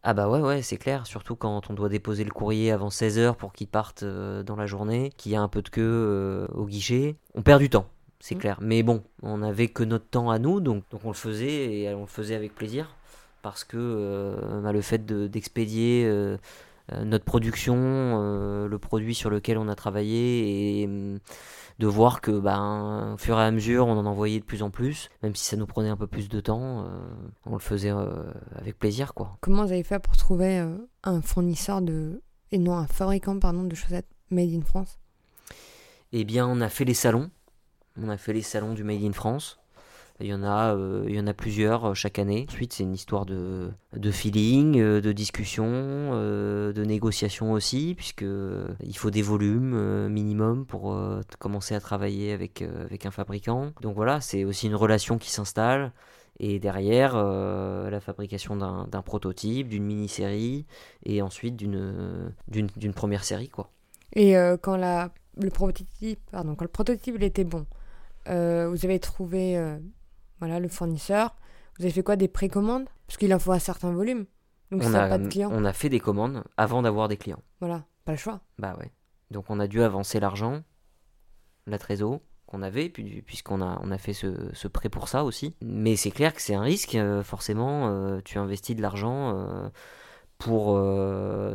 [0.04, 3.36] Ah bah ouais, ouais, c'est clair, surtout quand on doit déposer le courrier avant 16h
[3.36, 6.48] pour qu'il parte euh, dans la journée, qu'il y a un peu de queue euh,
[6.54, 7.16] au guichet.
[7.36, 7.88] On perd du temps.
[8.20, 8.40] c'est Mm.
[8.40, 8.58] clair.
[8.62, 11.94] Mais bon, on n'avait que notre temps à nous, donc, donc on le faisait et
[11.94, 12.96] on le faisait avec plaisir.
[13.42, 16.10] Parce que euh, bah, le fait de- d'expédier
[17.04, 21.20] notre production, le produit sur lequel on a travaillé, et hum,
[21.80, 24.70] de voir que, ben, au fur et à mesure, on en envoyait de plus en
[24.70, 26.90] plus, même si ça nous prenait un peu plus de temps, euh,
[27.46, 29.38] on le faisait euh, avec plaisir, quoi.
[29.42, 32.22] Comment vous avez fait pour trouver euh, un fournisseur de.
[32.52, 34.98] et non, un fabricant, pardon, de chaussettes made in France?
[36.14, 37.30] Eh bien, on a fait les salons.
[38.00, 39.60] On a fait les salons du Made in France.
[40.20, 42.48] Il y en a, euh, il y en a plusieurs euh, chaque année.
[42.50, 48.26] Ensuite, c'est une histoire de, de feeling, euh, de discussion, de négociation aussi, puisque
[48.84, 50.98] il faut des volumes minimum pour
[51.40, 53.72] commencer à travailler avec, avec un fabricant.
[53.82, 55.92] Donc voilà, c'est aussi une relation qui s'installe.
[56.40, 60.66] Et derrière, la fabrication d'un prototype, d'une mini-série,
[61.04, 63.72] et ensuite d'une première série, quoi.
[64.14, 67.66] Et quand la, le prototype, pardon, quand le prototype était bon,
[68.26, 69.58] vous avez trouvé
[70.40, 71.36] voilà, le fournisseur.
[71.78, 72.86] Vous avez fait quoi Des précommandes?
[73.08, 74.26] Parce qu'il en faut un certain volume.
[74.72, 77.42] Donc on, a, pas de clients, on a fait des commandes avant d'avoir des clients.
[77.62, 78.42] voilà, pas le choix.
[78.60, 78.92] Bah ouais.
[79.32, 80.62] Donc on a dû avancer l'argent,
[81.68, 85.24] la trésor qu'on avait, puis- puisqu'on a, on a fait ce, ce prêt pour ça
[85.24, 85.56] aussi.
[85.62, 89.70] Mais c'est clair que c'est un risque, euh, forcément, euh, tu investis de l'argent euh,
[90.38, 90.76] pour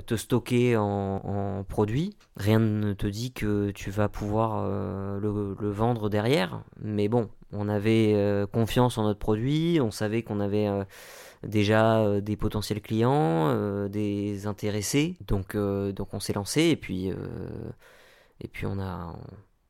[0.06, 2.16] te stocker en, en produits.
[2.36, 4.66] Rien ne te dit que tu vas pouvoir
[5.20, 6.62] le, le vendre derrière.
[6.80, 10.68] Mais bon, on avait euh, confiance en notre produit, on savait qu'on avait...
[10.68, 10.84] euh,
[11.46, 15.16] déjà euh, des potentiels clients, des intéressés.
[15.26, 17.10] Donc, on s'est lancé et puis,
[18.40, 19.16] et puis on, a,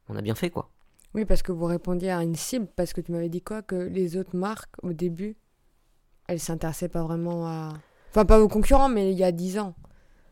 [0.09, 0.71] on a bien fait quoi.
[1.15, 3.75] Oui, parce que vous répondiez à une cible, parce que tu m'avais dit quoi Que
[3.75, 5.37] les autres marques, au début,
[6.29, 7.73] elles s'intéressaient pas vraiment à.
[8.11, 9.75] Enfin, pas aux concurrents, mais il y a 10 ans.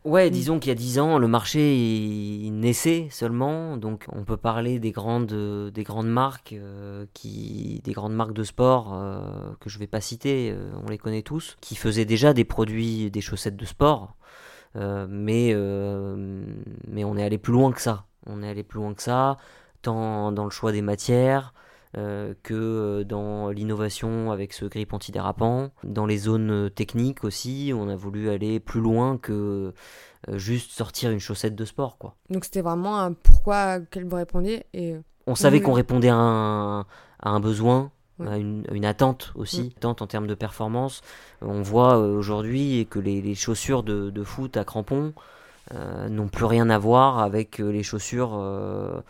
[0.04, 0.32] Ouais, Mm.
[0.32, 4.78] disons qu'il y a 10 ans, le marché il, naissait seulement, donc on peut parler
[4.78, 9.68] des grandes, euh, des grandes marques, euh, qui, des grandes marques de sport euh, que
[9.68, 13.20] je vais pas citer, euh, on les connaît tous, qui faisaient déjà des produits, des
[13.20, 14.16] chaussettes de sport,
[14.74, 15.54] mais,
[16.88, 18.06] mais on est allé plus loin que ça.
[18.26, 19.36] On est allé plus loin que ça,
[19.82, 21.52] tant dans le choix des matières,
[21.96, 27.88] euh, que dans l'innovation avec ce grip antidérapant, dans les zones euh, techniques aussi, on
[27.88, 29.72] a voulu aller plus loin que
[30.28, 32.14] euh, juste sortir une chaussette de sport quoi.
[32.28, 34.64] Donc c'était vraiment un pourquoi auquel vous répondiez.
[34.72, 37.90] Et euh, On savait Oui, qu'on répondait à un, à un besoin,
[38.24, 39.72] à une, attente aussi, Mm.
[39.78, 41.00] attente en termes de performance.
[41.42, 45.12] On voit euh, aujourd'hui que les, les chaussures de, de foot à crampons
[45.74, 49.00] euh, n'ont plus rien à voir avec euh, les chaussures euh,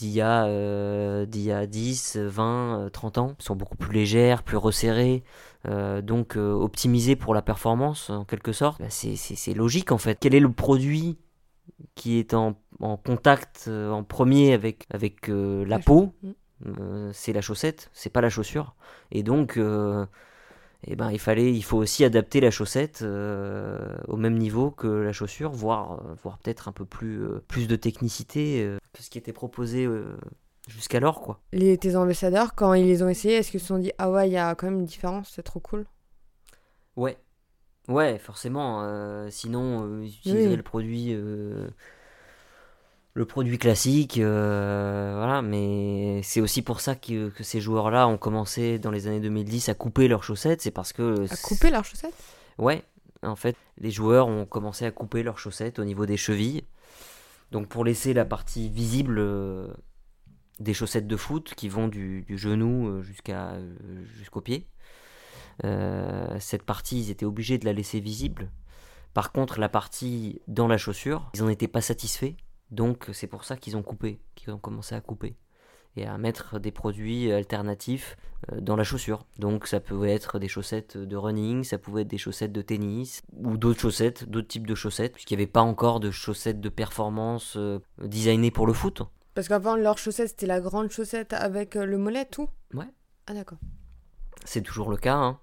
[0.00, 3.34] d'il y, a, euh, d'il y a 10, 20, euh, 30 ans.
[3.38, 5.22] Sont beaucoup plus légères, plus resserrées.
[5.68, 8.80] euh, donc euh, optimisées pour la performance en quelque sorte.
[8.80, 10.18] Bah, c'est, c'est- c'est logique en fait.
[10.20, 11.18] Quel est le produit
[11.94, 16.12] qui est en, en contact euh, en premier avec, avec euh, la La peau?
[17.12, 18.74] c'est la chaussette, c'est pas la chaussure.
[19.10, 19.58] Et donc,
[20.86, 24.86] eh ben, il fallait, il faut aussi adapter la chaussette euh, au même niveau que
[24.86, 29.02] la chaussure, voire, euh, voire peut-être un peu plus, euh, plus de technicité euh, que
[29.02, 29.86] ce qui était proposé
[30.68, 31.40] jusqu'alors, quoi.
[31.52, 34.28] les, tes ambassadeurs, quand ils les ont essayés, est-ce qu'ils se sont dit Ah ouais,
[34.28, 35.86] il y a quand même une différence, c'est trop cool?
[36.96, 37.18] Ouais,
[37.88, 38.82] ouais, forcément.
[39.30, 40.56] sinon, ils utiliseraient Oui.
[40.56, 41.16] le produit,
[43.14, 45.42] le produit classique, euh, voilà.
[45.42, 49.68] Mais c'est aussi pour ça que, que ces joueurs-là ont commencé dans les années 2010
[49.68, 50.62] à couper leurs chaussettes.
[50.62, 52.14] C'est parce que À couper leurs chaussettes?
[52.58, 52.84] Ouais,
[53.22, 56.64] en fait, les joueurs ont commencé à couper leurs chaussettes au niveau des chevilles.
[57.50, 59.66] Donc pour laisser la partie visible euh,
[60.60, 64.66] des chaussettes de foot qui vont du, du genou euh, jusqu'à euh, jusqu'au pied.
[66.38, 68.50] Cette partie, ils étaient obligés de la laisser visible.
[69.12, 72.32] Par contre, la partie dans la chaussure, ils n'en étaient pas satisfaits.
[72.70, 75.36] Donc c'est pour ça qu'ils ont coupé, qu'ils ont commencé à couper
[75.96, 78.16] et à mettre des produits alternatifs
[78.52, 79.26] euh, dans la chaussure.
[79.38, 83.22] Donc ça pouvait être des chaussettes de running, ça pouvait être des chaussettes de tennis
[83.36, 86.68] ou d'autres chaussettes, d'autres types de chaussettes, puisqu'il n'y avait pas encore de chaussettes de
[86.68, 89.02] performance euh, designées pour le foot.
[89.34, 92.48] Parce qu'avant, leurs chaussettes, c'était la grande chaussette avec euh, le mollet, tout?
[92.74, 92.86] Ouais.
[93.26, 93.58] Ah d'accord.
[94.44, 95.16] C'est toujours le cas.
[95.16, 95.40] Hein.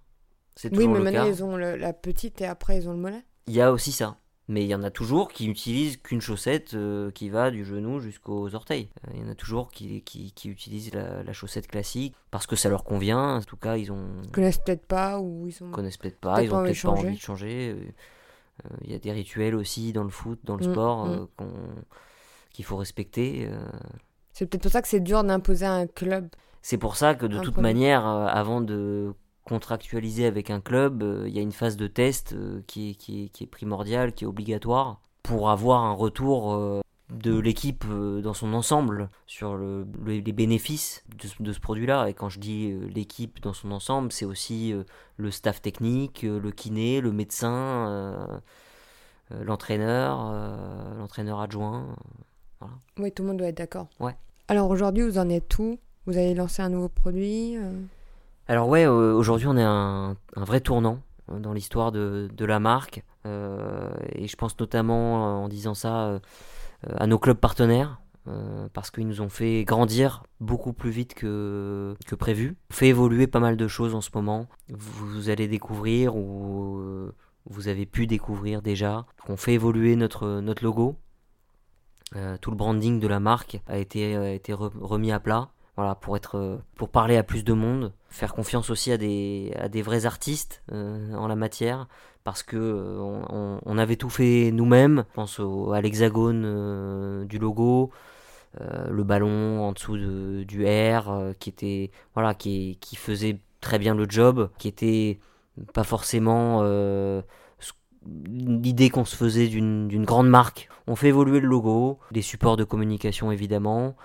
[0.56, 1.30] C'est Oui, mais le maintenant, cas.
[1.30, 3.24] ils ont le- la petite et après, ils ont le mollet.
[3.48, 4.18] Il y a aussi ça.
[4.49, 7.99] Mais il y en a toujours qui utilisent qu'une chaussette euh, qui va du genou
[7.99, 8.88] jusqu'aux orteils.
[9.07, 12.47] Euh, Il y en a toujours qui, qui, qui utilisent la, la chaussette classique parce
[12.47, 13.36] que ça leur convient.
[13.38, 15.71] En tout cas, ils ont Ils connaissent peut-être pas ou ils ont...
[15.71, 17.07] connaissent peut-être pas, ils ont peut-être pas changer.
[17.07, 17.75] envie de changer.
[17.75, 17.83] Euh,
[18.71, 21.10] euh, Il y a des rituels aussi dans le foot, dans le Mm, sport mm.
[21.12, 21.83] euh, qu'on-
[22.51, 23.49] qu'il faut respecter.
[24.31, 26.29] C'est peut-être pour ça que c'est dur d'imposer à un club.
[26.62, 27.62] C'est pour ça que de toute produit.
[27.62, 29.13] manière, avant de
[29.47, 32.93] contractualiser avec un club, euh, il y a une phase de test euh, qui, est,
[32.95, 36.81] qui, est, qui est primordiale, qui est obligatoire, pour avoir un retour euh,
[37.13, 37.86] de l'équipe
[38.21, 42.07] dans son ensemble sur le, le- les bénéfices de, ce- de ce produit-là.
[42.10, 44.73] Et quand je dis l'équipe dans son ensemble, c'est aussi
[45.15, 48.27] le staff technique, le kiné, le médecin, euh,
[49.43, 51.95] l'entraîneur, euh, l'entraîneur adjoint.
[52.99, 53.88] Oui, tout le monde doit être d'accord.
[53.99, 54.15] Ouais.
[54.49, 55.77] Alors aujourd'hui, vous en êtes où?
[56.05, 57.71] Vous avez lancé un nouveau produit euh,
[58.49, 63.03] Alors ouais, aujourd'hui on est un, vrai tournant euh, dans l'histoire de, la marque.
[63.25, 66.19] Euh, et je pense notamment euh, en disant ça
[66.95, 67.99] à nos clubs partenaires.
[68.73, 72.55] parce qu'ils nous ont fait grandir beaucoup plus vite que, prévu.
[72.71, 74.47] On fait évoluer pas mal de choses en ce moment.
[74.69, 77.12] Vous allez découvrir ou
[77.49, 80.95] vous avez pu découvrir déjà qu'on fait évoluer notre, notre logo.
[82.41, 85.49] Tout le branding de la marque a été, a été re- remis à plat.
[85.78, 89.54] Voilà, pour être, euh, pour parler à plus de monde, faire confiance aussi à des,
[89.60, 91.88] à des vrais artistes euh, en la matière,
[92.24, 95.06] parce que euh, on, avait tout fait nous-mêmes.
[95.10, 97.92] Je pense au- à l'hexagone du logo,
[98.60, 103.94] le ballon en dessous de- du R, qui était, voilà, qui, qui faisait très bien
[103.94, 105.20] le job, qui était
[105.74, 106.63] pas forcément
[108.26, 110.70] l'idée qu'on se faisait d'une grande marque.
[110.88, 113.96] On fait évoluer le logo, les supports de communication évidemment,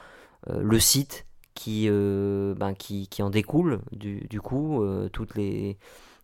[0.50, 5.78] le site qui, euh, ben, qui, qui en découle du, du coup, euh, toutes les,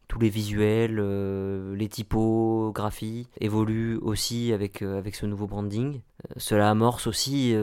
[0.08, 6.00] tous les visuels, euh, les typographies évoluent aussi avec, euh, avec ce nouveau branding.
[6.38, 7.54] Cela amorce aussi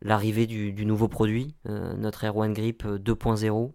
[0.00, 3.72] l'arrivée du, du nouveau produit, notre Air One Grip 2.0,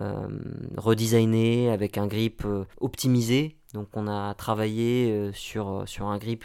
[0.00, 0.28] euh,
[0.76, 2.46] redesigné avec un grip
[2.80, 3.56] optimisé.
[3.72, 6.44] Donc on a travaillé sur, sur un grip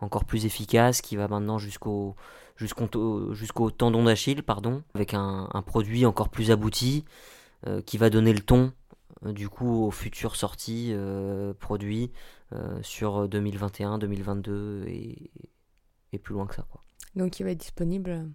[0.00, 2.14] encore plus efficace qui va maintenant jusqu'au
[2.60, 7.04] jusqu'au jusqu'au tendon d'Achille, pardon, avec un, un produit encore plus abouti
[7.66, 8.72] euh, qui va donner le ton
[9.24, 12.12] euh, du coup aux futures sorties euh, produits
[12.52, 15.30] euh, sur 2021, 2022 et,
[16.12, 16.66] et plus loin que ça.
[16.70, 16.82] Quoi.
[17.16, 18.28] Donc il va être disponible.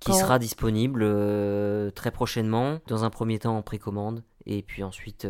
[0.00, 5.28] Qui sera disponible euh, très prochainement, dans un premier temps en précommande, et puis ensuite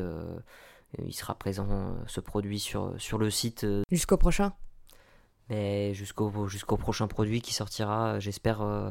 [0.99, 4.53] il sera présent ce produit sur, sur le site Jusqu'au prochain?
[5.51, 8.91] Mais jusqu'au jusqu'au prochain produit qui sortira, euh, j'espère, euh,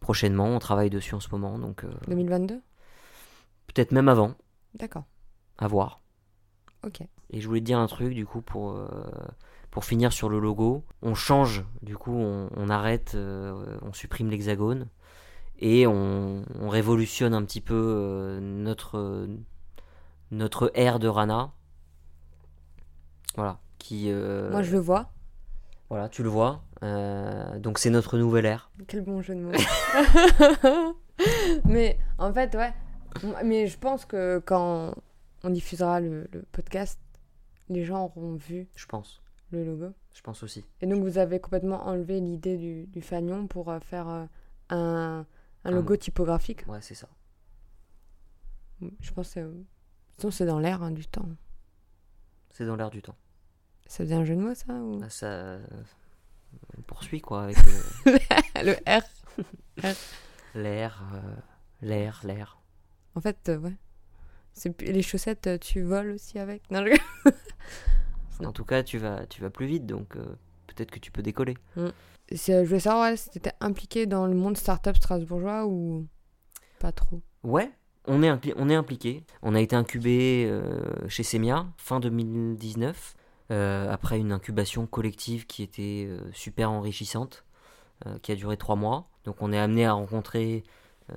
[0.00, 0.46] prochainement.
[0.46, 2.60] On travaille dessus en ce moment, donc euh, 2022
[3.72, 4.34] peut-être même avant,
[4.74, 5.04] D'accord.
[5.58, 6.00] à voir.
[6.84, 7.00] Ok.
[7.30, 8.86] Et je voulais te dire un truc, du coup, pour, euh,
[9.70, 10.84] pour finir sur le logo.
[11.00, 14.88] On change, du coup, on, on arrête, euh, on supprime l'hexagone,
[15.58, 19.26] et on, on révolutionne un petit peu euh, notre,
[20.30, 21.52] notre air de Rana.
[23.36, 23.58] Voilà.
[23.78, 25.10] Qui, euh, Moi je le vois.
[25.92, 26.64] Voilà, tu le vois.
[26.82, 28.70] Euh, donc c'est notre nouvelle ère.
[28.88, 30.94] Quel bon jeu de mots.
[31.66, 32.72] mais en fait, ouais.
[33.44, 34.94] Mais je pense que quand
[35.44, 36.98] on diffusera le, le podcast,
[37.68, 39.20] les gens auront vu Je pense.
[39.50, 39.92] le logo.
[40.14, 40.64] Je pense aussi.
[40.80, 44.24] Et donc vous avez complètement enlevé l'idée du, du fanion pour euh, faire euh,
[44.70, 45.26] un,
[45.64, 46.64] un logo typographique.
[46.68, 47.08] Ouais, c'est ça.
[48.80, 51.28] Je pense que c'est dans l'air hein, du temps.
[52.48, 53.14] C'est dans l'air du temps.
[53.92, 55.00] Ça faisait un jeu de mots ça ou...
[55.04, 55.60] Ah, Ça euh,
[56.78, 58.18] on poursuit quoi avec euh,
[58.64, 59.02] Le R.
[60.54, 61.20] l'air, euh,
[61.82, 62.58] l'air, l'air.
[63.14, 63.76] En fait, euh, ouais.
[64.54, 67.30] C'est Les chaussettes, euh, tu voles aussi avec Non, je-.
[68.46, 70.16] En tout cas, tu vas, tu vas plus vite, donc
[70.68, 71.58] peut-être que tu peux décoller.
[72.34, 76.06] C'est- euh, Je voulais savoir ouais, si t'étais impliqué dans le monde startup strasbourgeois ou
[76.78, 77.20] pas trop?
[77.42, 77.70] Ouais,
[78.06, 79.22] on est, impli- on est impliqué.
[79.42, 83.21] On a été incubé euh, chez Semia fin 2019, euh,
[83.52, 87.44] après une incubation collective qui était euh, super enrichissante,
[88.06, 89.08] euh, qui a duré trois mois.
[89.24, 90.64] Donc on est amené à rencontrer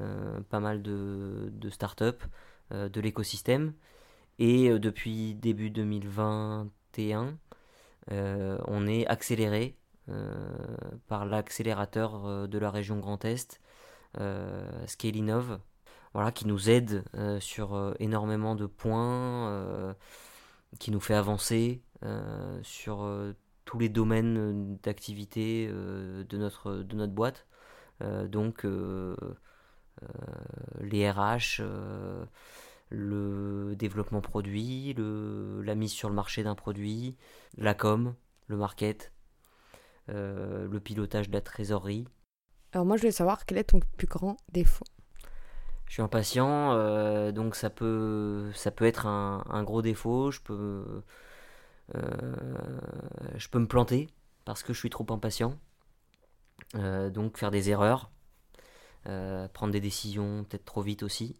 [0.01, 2.25] euh, pas mal de, startups
[2.71, 3.73] euh, de l'écosystème.
[4.39, 7.37] Et euh, depuis début 2021,
[8.11, 9.77] euh, on est accéléré
[10.09, 10.33] euh,
[11.07, 13.61] par l'accélérateur euh, de la région Grand Est,
[14.19, 15.59] euh, Scalinov,
[16.13, 19.93] voilà, qui nous aide euh, sur euh, énormément de points, euh,
[20.79, 21.94] qui nous fait avancer euh,
[22.63, 23.33] sur euh,
[23.65, 27.45] tous les domaines d'activité euh, de, notre, de notre boîte.
[28.01, 29.15] Euh, donc euh,
[30.03, 30.07] euh,
[30.81, 32.25] les RH, euh,
[32.89, 37.15] le développement produit, le, la mise sur le marché d'un produit,
[37.57, 38.15] la com,
[38.47, 39.11] le market,
[40.09, 42.07] euh, le pilotage de la trésorerie.
[42.73, 44.85] Alors moi, je voulais savoir quel est ton plus grand défaut.
[45.87, 50.31] Je suis impatient, euh, donc ça peut, ça peut être un, un gros défaut.
[50.31, 51.03] Je peux, euh,
[51.93, 54.09] je peux me planter
[54.45, 55.59] parce que je suis trop impatient.
[56.75, 58.09] Euh, donc faire des erreurs,
[59.07, 61.35] euh, prendre des décisions peut-être trop vite aussi.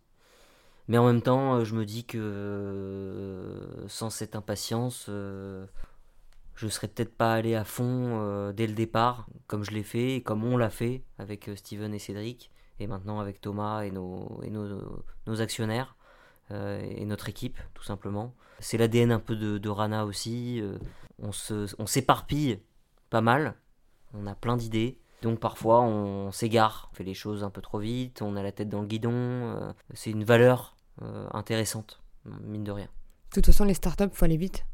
[0.88, 5.66] Mais en même temps, euh, je me dis que euh, sans cette impatience, euh,
[6.56, 10.24] je serais peut-être pas allé à fond dès le départ, comme je l'ai fait, et
[10.24, 14.42] comme on l'a fait avec Steven et Cédric, et maintenant avec Thomas et nos,
[15.42, 15.95] actionnaires,
[16.52, 18.34] et notre équipe, tout simplement.
[18.60, 20.62] C'est l'ADN un peu de, Rana aussi.
[21.22, 22.60] on s'éparpille
[23.10, 23.56] pas mal,
[24.14, 27.80] on a plein d'idées, donc parfois on s'égare, on fait les choses un peu trop
[27.80, 29.12] vite, on a la tête dans le guidon.
[29.12, 32.02] Euh, c'est une valeur euh, intéressante,
[32.44, 32.86] mine de rien.
[32.86, 34.66] De toute façon, les startups, faut aller vite.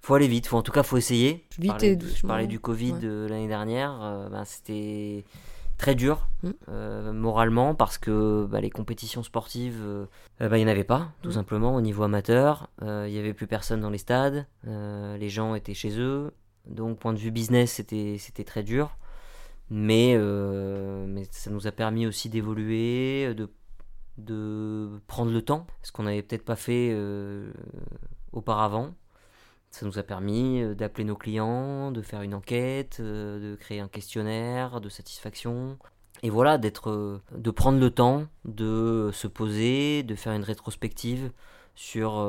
[0.00, 1.46] Faut aller vite, faut, en tout cas, faut essayer.
[1.58, 5.24] Vite je parlais, et Je parlais du Covid l'année dernière, euh, ben, c'était
[5.78, 7.12] très dur mm.
[7.12, 9.82] moralement parce que bah, les compétitions sportives,
[10.38, 11.32] bah, il n'y en avait pas, tout mm.
[11.32, 12.68] simplement, au niveau amateur.
[12.82, 16.32] Il n'y avait plus personne dans les stades, les gens étaient chez eux.
[16.66, 18.98] Donc, point de vue business, c'était très dur.
[19.70, 23.50] Mais, euh, mais ça nous a permis aussi d'évoluer, de,
[24.16, 27.52] de prendre le temps, ce qu'on n'avait peut-être pas fait euh,
[28.32, 28.94] auparavant.
[29.70, 33.88] Ça nous a permis euh, d'appeler nos clients, de faire une enquête, de créer un
[33.88, 35.78] questionnaire de satisfaction.
[36.22, 41.30] Et voilà, d'être, de prendre le temps de se poser, de faire une rétrospective
[41.76, 42.26] sur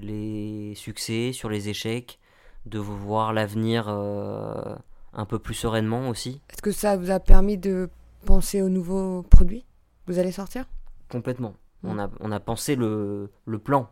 [0.00, 2.18] les succès, sur les échecs,
[2.64, 6.40] de voir l'avenir un peu plus sereinement aussi.
[6.48, 7.90] Est-ce que ça vous a permis de
[8.24, 9.66] penser aux nouveaux produits?
[10.06, 10.64] Vous allez sortir?
[11.10, 11.56] Complètement.
[11.82, 13.90] On, a, on a pensé le, le plan,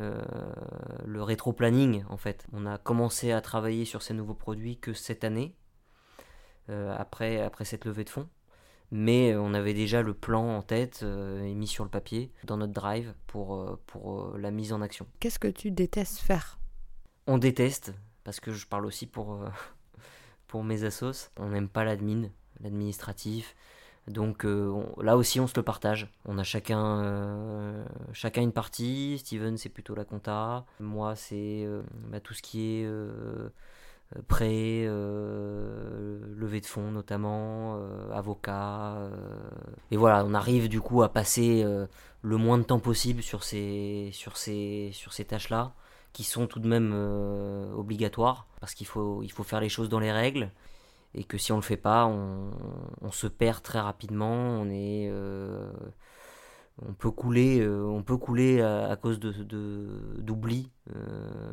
[0.00, 0.22] euh,
[1.04, 2.46] le rétro-planning en fait.
[2.52, 5.56] On a commencé à travailler sur ces nouveaux produits que cette année,
[6.70, 8.28] euh, après, après cette levée de fonds.
[8.90, 12.56] Mais on avait déjà le plan en tête euh, et mis sur le papier dans
[12.56, 15.06] notre drive pour, pour la mise en action.
[15.20, 16.58] Qu'est-ce que tu détestes faire?
[17.26, 17.92] On déteste,
[18.24, 19.44] parce que je parle aussi pour,
[20.46, 21.30] pour mes assos.
[21.36, 22.30] On n'aime pas l'admin,
[22.60, 23.54] l'administratif.
[24.08, 26.08] Donc euh, là aussi on se le partage.
[26.24, 29.18] On a chacun, euh, chacun une partie.
[29.18, 30.64] Steven c'est plutôt la compta.
[30.80, 32.88] Moi c'est euh, bah, tout ce qui est
[34.26, 37.78] prêt, levée de fonds notamment,
[38.12, 38.96] avocat.
[39.90, 41.64] et voilà, on arrive du coup à passer
[42.22, 44.12] le moins de temps possible sur ces,
[45.28, 45.72] tâches-là
[46.14, 46.94] qui sont tout de même
[47.76, 50.50] obligatoires, parce qu'il faut, faut faire les choses dans les règles,
[51.14, 52.50] et que si on le fait pas, on,
[53.00, 55.08] on se perd très rapidement, on est...
[55.10, 55.70] Euh,
[56.80, 59.32] on peut couler, euh, on peut couler à, cause de,
[60.18, 60.70] d'oubli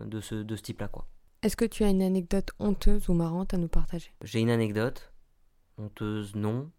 [0.05, 0.87] de, ce, de ce type-là.
[0.87, 1.07] Quoi.
[1.41, 4.13] Est-ce que tu as une anecdote honteuse ou marrante à nous partager?
[4.23, 5.11] J'ai une anecdote.
[5.79, 6.69] Honteuse, non.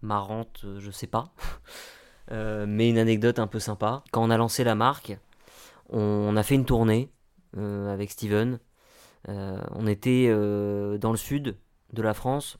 [0.00, 1.34] Marrante, je sais pas.
[2.30, 4.04] mais une anecdote un peu sympa.
[4.12, 5.18] Quand on a lancé la marque,
[5.88, 7.10] on a fait une tournée
[7.56, 8.58] euh, avec Steven.
[9.28, 11.56] Euh, on était euh, dans le sud
[11.92, 12.58] de la France.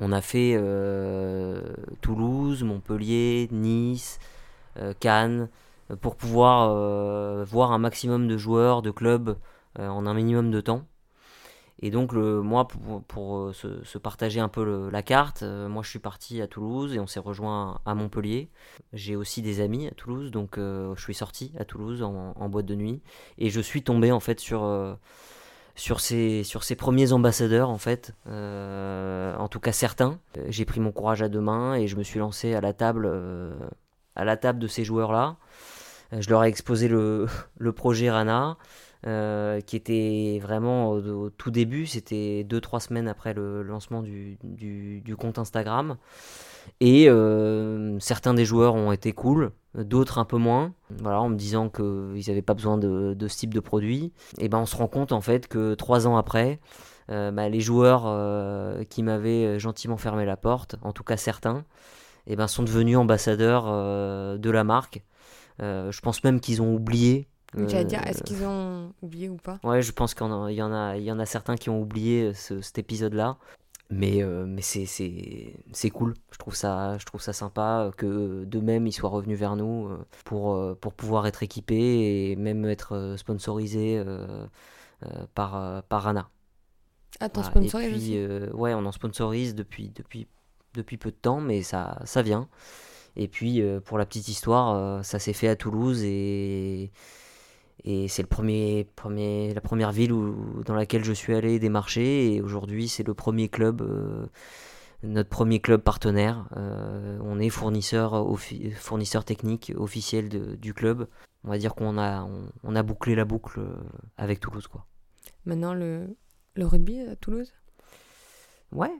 [0.00, 0.60] On a fait
[2.02, 4.18] Toulouse, Montpellier, Nice,
[5.00, 5.48] Cannes,
[6.00, 9.38] pour pouvoir voir un maximum de joueurs, de clubs
[9.78, 10.86] en un minimum de temps.
[11.80, 16.46] Et donc, moi, pour, se, partager un peu la carte, moi je suis parti à
[16.46, 18.50] Toulouse et on s'est rejoint à Montpellier.
[18.92, 22.74] J'ai aussi des amis à Toulouse, donc je suis sorti à Toulouse en, boîte de
[22.74, 23.00] nuit.
[23.38, 24.62] Et je suis tombé en fait sur,
[25.76, 30.18] sur, ces, sur premiers ambassadeurs, en fait, en tout cas certains.
[30.48, 33.08] J'ai pris mon courage à deux mains et je me suis lancé à la table,
[34.16, 35.36] à la table de ces joueurs-là.
[36.18, 37.26] Je leur ai exposé le,
[37.58, 38.56] le projet Rana.
[39.06, 45.16] Euh, qui était vraiment au, tout début, c'était 2-3 semaines après le lancement du, du,
[45.16, 45.96] compte Instagram.
[46.80, 51.36] Et euh, certains des joueurs ont été cool, d'autres un peu moins, voilà, en me
[51.36, 54.12] disant qu'ils n'avaient pas besoin de, de, ce type de produit.
[54.38, 56.60] Et ben on se rend compte en fait que 3 ans après,
[57.10, 58.04] euh, bah, les joueurs
[58.88, 61.64] qui m'avaient gentiment fermé la porte, en tout cas certains,
[62.26, 63.66] et ben sont devenus ambassadeurs
[64.38, 65.02] de la marque.
[65.60, 69.58] je pense même qu'ils ont oublié dire, est-ce qu'ils ont oublié ou pas?
[69.62, 72.32] Ouais, je pense qu'il y, en a, il y en a certains qui ont oublié
[72.50, 73.36] euh, cet épisode-là.
[73.88, 76.14] Mais, euh, mais c'est, c'est, cool.
[76.32, 80.04] Je trouve, ça, je trouve ça sympa que d'eux-mêmes ils soient revenus vers nous euh,
[80.24, 84.02] pour, pour pouvoir être équipés et même être sponsorisés
[85.34, 86.28] par, par Rana.
[87.20, 90.26] Ah, t'en sponsorises aussi Ouais, on en sponsorise depuis, depuis,
[90.74, 92.48] depuis peu de temps, mais ça, ça vient.
[93.14, 96.90] Et puis, pour la petite histoire, ça s'est fait à Toulouse et
[97.86, 102.34] et c'est le premier, premier, la première ville où, dans laquelle je suis allé démarcher.
[102.34, 104.26] Et aujourd'hui, c'est le premier club, euh,
[105.04, 106.48] notre premier club partenaire.
[106.56, 108.26] Euh, on est fournisseur,
[108.74, 111.06] fournisseur technique officiel de, du club.
[111.44, 112.28] On va dire qu'on a,
[112.64, 113.76] on, a bouclé la boucle euh,
[114.16, 114.66] avec Toulouse.
[114.66, 114.84] Quoi.
[115.44, 116.16] Maintenant, le,
[116.56, 117.54] le rugby à Toulouse?
[118.72, 118.90] Ouais,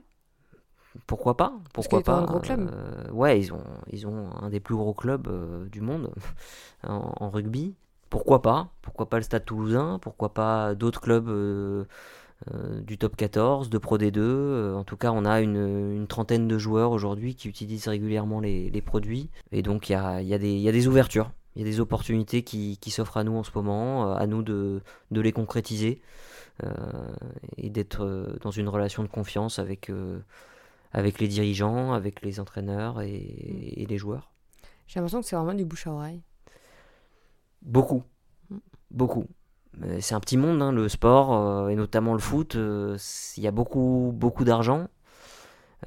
[1.07, 2.71] pourquoi pas Pourquoi pas un gros club
[3.11, 6.13] Ouais, ils ont, ils ont un des plus gros clubs du monde
[6.83, 7.75] en, rugby.
[8.09, 8.69] Pourquoi pas?
[8.81, 9.99] Pourquoi pas le Stade Toulousain?
[10.01, 11.29] Pourquoi pas d'autres clubs
[12.85, 16.91] du top 14, de Pro D2 En tout cas, on a une, trentaine de joueurs
[16.91, 19.29] aujourd'hui qui utilisent régulièrement les, produits.
[19.51, 22.77] Et donc, il y a, y a, des ouvertures il y a des opportunités qui,
[22.91, 24.81] s'offrent à nous en ce moment, à nous de,
[25.11, 26.01] les concrétiser
[27.57, 29.91] et d'être dans une relation de confiance avec,
[30.93, 34.31] avec les dirigeants, avec les entraîneurs et, les joueurs.
[34.87, 36.21] J'ai l'impression que c'est vraiment du bouche à oreille.
[37.61, 38.03] Beaucoup.
[38.91, 39.27] Beaucoup.
[39.99, 42.55] C'est un petit monde, hein, le sport, euh, et notamment le foot.
[42.55, 42.97] Euh,
[43.37, 44.87] il y a beaucoup, beaucoup d'argent.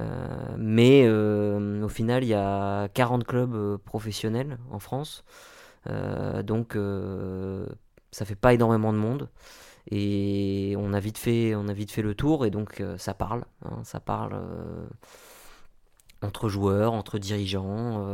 [0.00, 5.24] Euh, mais au final, il y a 40 clubs professionnels en France.
[6.44, 6.76] donc,
[8.12, 9.28] ça fait pas énormément de monde.
[9.90, 13.44] Et on a vite fait, on a vite fait le tour et donc ça parle,
[13.64, 14.40] hein, ça parle
[16.22, 18.04] entre joueurs, entre dirigeants,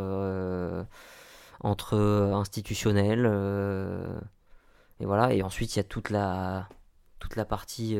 [1.60, 1.96] entre
[2.34, 3.26] institutionnels.
[5.00, 5.32] et voilà.
[5.32, 6.68] Et ensuite il y a toute la
[7.18, 7.98] toute la partie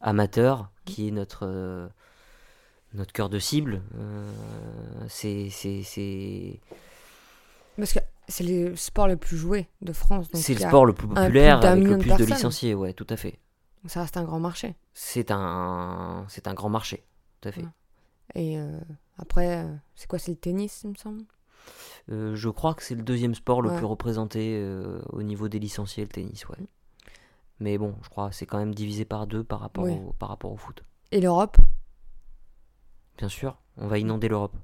[0.00, 1.90] amateur qui est notre
[2.94, 3.82] notre cœur de cible.
[5.08, 6.60] c'est c'est
[7.78, 10.26] parce que c'est le sport le plus joué de France.
[10.34, 13.38] C'est le sport le plus populaire avec le plus de, licenciés, ouais, tout à fait.
[13.86, 14.74] ça reste un grand marché.
[14.94, 17.04] C'est un, c'est un grand marché,
[17.40, 17.64] tout à fait.
[18.34, 18.78] Et euh,
[19.16, 21.22] après, euh, c'est quoi C'est le tennis, il me semble?
[22.10, 24.64] Euh, Je crois que c'est le deuxième sport le plus représenté
[25.10, 26.58] au niveau des licenciés, le tennis, ouais.
[27.60, 30.28] Mais bon, je crois que c'est quand même divisé par deux par rapport, au, par
[30.28, 30.84] rapport au foot.
[31.10, 31.56] Et l'Europe?
[33.16, 34.56] Bien sûr, on va inonder l'Europe.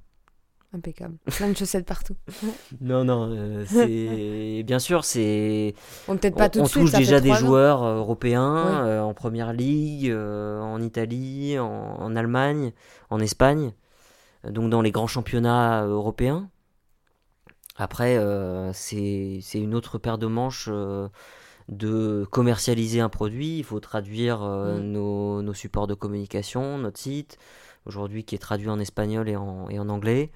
[0.74, 1.16] Impeccable.
[1.26, 2.16] Plein de chaussettes partout.
[2.80, 5.74] non, non, euh, c'est bien sûr, c'est.
[6.08, 6.82] On peut-être pas tout de suite.
[6.82, 12.72] touche déjà des joueurs euh, européens euh, en première ligue, en Italie, en, Allemagne,
[13.10, 13.72] en Espagne,
[14.48, 16.50] donc dans les grands championnats européens.
[17.76, 18.18] Après,
[18.72, 20.68] c'est une autre paire de manches
[21.68, 23.58] de commercialiser un produit.
[23.58, 24.80] Il faut traduire mm.
[24.80, 27.38] nos, nos, supports de communication, notre site,
[27.86, 30.30] aujourd'hui qui est traduit en espagnol et en, et en anglais.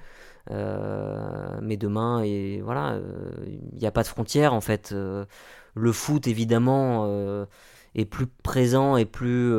[0.50, 3.02] Euh, mais demain, et voilà, euh,
[3.46, 4.90] il n'y a pas de frontières en fait.
[4.92, 5.24] Euh,
[5.74, 7.06] le foot, évidemment,
[7.94, 9.54] est plus présent et plus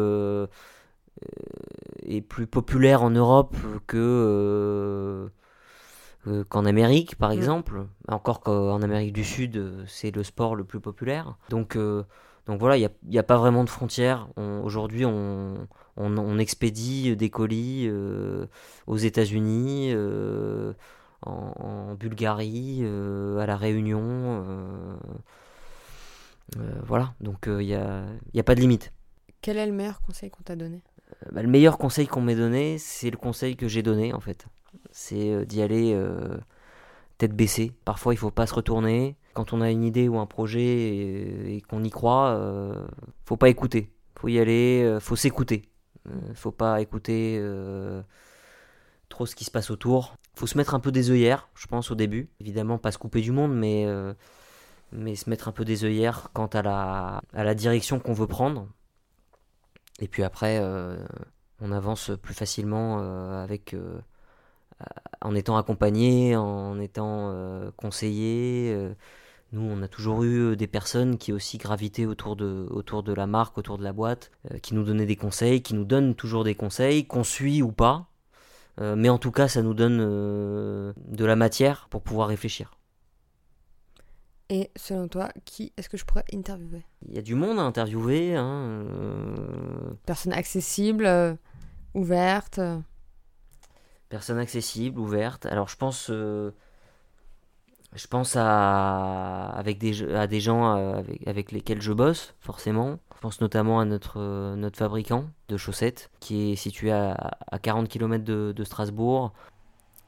[2.05, 3.55] est plus populaire en Europe
[3.87, 5.29] que
[6.49, 7.33] qu'en Amérique, par mm.
[7.33, 7.85] exemple.
[8.07, 11.37] Encore qu'en Amérique du Sud, c'est le sport le plus populaire.
[11.49, 11.77] Donc,
[12.49, 14.27] donc voilà, il n'y a, a, pas vraiment de frontières.
[14.37, 15.67] Aujourd'hui, on,
[15.99, 18.47] on, expédie des colis euh,
[18.87, 20.73] aux États-Unis, euh,
[21.21, 24.43] en, Bulgarie, euh, à La Réunion.
[26.83, 28.05] voilà, donc il n'y a,
[28.35, 28.93] a, pas de limite.
[29.41, 30.81] Quel est le meilleur conseil qu'on t'a donné?
[31.31, 34.47] Bah, Le meilleur conseil qu'on m'ait donné, c'est le conseil que j'ai donné en fait.
[34.99, 35.97] C'est d'y aller
[37.17, 37.71] tête baissée.
[37.85, 39.15] Parfois, il faut pas se retourner.
[39.33, 42.85] Quand on a une idée ou un projet et, qu'on y croit, euh,
[43.25, 43.91] faut pas écouter.
[44.15, 45.69] Faut y aller, faut s'écouter.
[46.07, 48.01] Euh, faut pas écouter euh,
[49.09, 50.15] trop ce qui se passe autour.
[50.35, 52.29] Faut se mettre un peu des œillères, je pense, au début.
[52.39, 54.13] Évidemment, pas se couper du monde, mais, euh,
[54.91, 58.27] mais se mettre un peu des œillères quant à la, à la direction qu'on veut
[58.27, 58.67] prendre.
[59.99, 60.61] Et puis après,
[61.59, 62.99] on avance plus facilement
[63.41, 63.75] avec
[65.21, 67.33] en étant accompagné, en étant
[67.77, 68.93] conseillé.
[69.51, 73.13] Nous, on a toujours eu euh, des personnes qui aussi gravitaient autour de, autour de
[73.13, 76.13] la marque, autour de la boîte, euh, qui nous donnaient des conseils, qui nous donnent
[76.13, 78.07] toujours des conseils, qu'on suit ou pas.
[78.79, 82.75] Euh, mais en tout cas, ça nous donne de la matière pour pouvoir réfléchir.
[84.51, 86.83] Et selon toi, qui est-ce que je pourrais interviewer?
[87.07, 88.35] Il y a du monde à interviewer.
[88.35, 88.85] Hein,
[90.05, 91.37] Personne accessible,
[91.93, 92.59] ouverte
[94.09, 95.45] Personne accessible, ouverte.
[95.45, 96.11] Alors je pense
[97.95, 102.99] je pense à, avec des, à des gens euh, avec, lesquels je bosse, forcément.
[103.15, 107.59] Je pense notamment à notre, euh, notre fabricant de chaussettes, qui est situé à, à
[107.59, 109.33] 40 km de, de Strasbourg,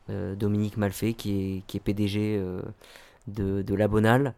[0.09, 2.39] euh, Dominique Malfait, qui est, qui est PDG
[3.27, 4.35] de, de La Bonale.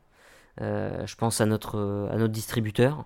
[0.60, 3.06] je pense à notre, à notre distributeur,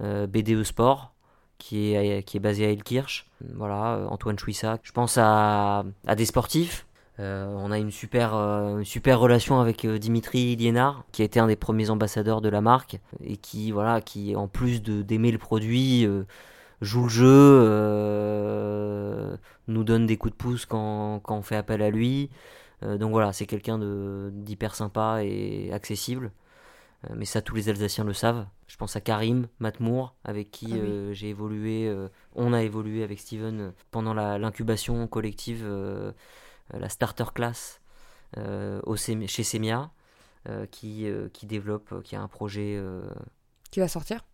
[0.00, 1.12] BDE Sport,
[1.58, 3.26] qui est, qui est basé à Elkirch.
[3.54, 4.78] Voilà, Antoine Chouissa.
[4.82, 6.86] Je pense à, à des sportifs
[7.20, 11.40] euh, on a une super, euh, super relation avec euh, Dimitri Liénard, qui a été
[11.40, 15.38] un des premiers ambassadeurs de la marque et qui, voilà, qui en plus d'aimer le
[15.38, 16.06] produit,
[16.80, 17.78] joue le jeu,
[19.66, 22.30] nous donne des coups de pouce quand, quand on fait appel à lui.
[22.82, 23.78] donc voilà, c'est quelqu'un
[24.32, 26.30] d'hyper sympa et accessible.
[27.14, 28.46] Mais ça, tous les Alsaciens le savent.
[28.66, 31.94] Je pense à Karim Matmour, avec qui ah j'ai évolué,
[32.34, 36.12] on a évolué avec Steven pendant l'incubation collective euh,
[36.70, 37.80] la starter class
[38.36, 39.90] euh, au, chez Semia.
[40.70, 42.82] qui, qui développe, qui a un projet.
[43.70, 44.24] qui va sortir?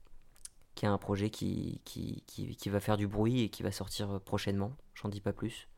[0.75, 3.71] Qui a un projet qui, qui, qui, qui, va faire du bruit et qui va
[3.73, 4.73] sortir prochainement.
[4.95, 5.69] J'en dis pas plus.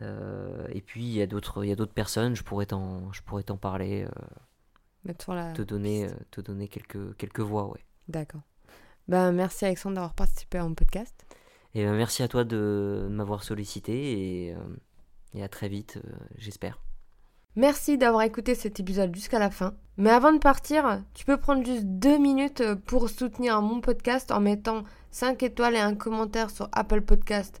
[0.00, 2.36] et puis il y a d'autres, personnes.
[2.36, 3.42] Je pourrais t'en, pourrais
[5.04, 5.14] la
[5.52, 7.84] te donner, te donner quelques, quelques voix, ouais.
[8.08, 8.42] D'accord.
[9.06, 11.14] Ben, merci Alexandre d'avoir participé à mon podcast.
[11.74, 14.54] Et ben, merci à toi de m'avoir sollicité et,
[15.34, 15.98] et, à très vite,
[16.36, 16.80] j'espère.
[17.56, 19.74] Merci d'avoir écouté cet épisode jusqu'à la fin.
[19.96, 24.40] Mais avant de partir, tu peux prendre juste deux minutes pour soutenir mon podcast en
[24.40, 27.60] mettant 5 étoiles et un commentaire sur Apple Podcast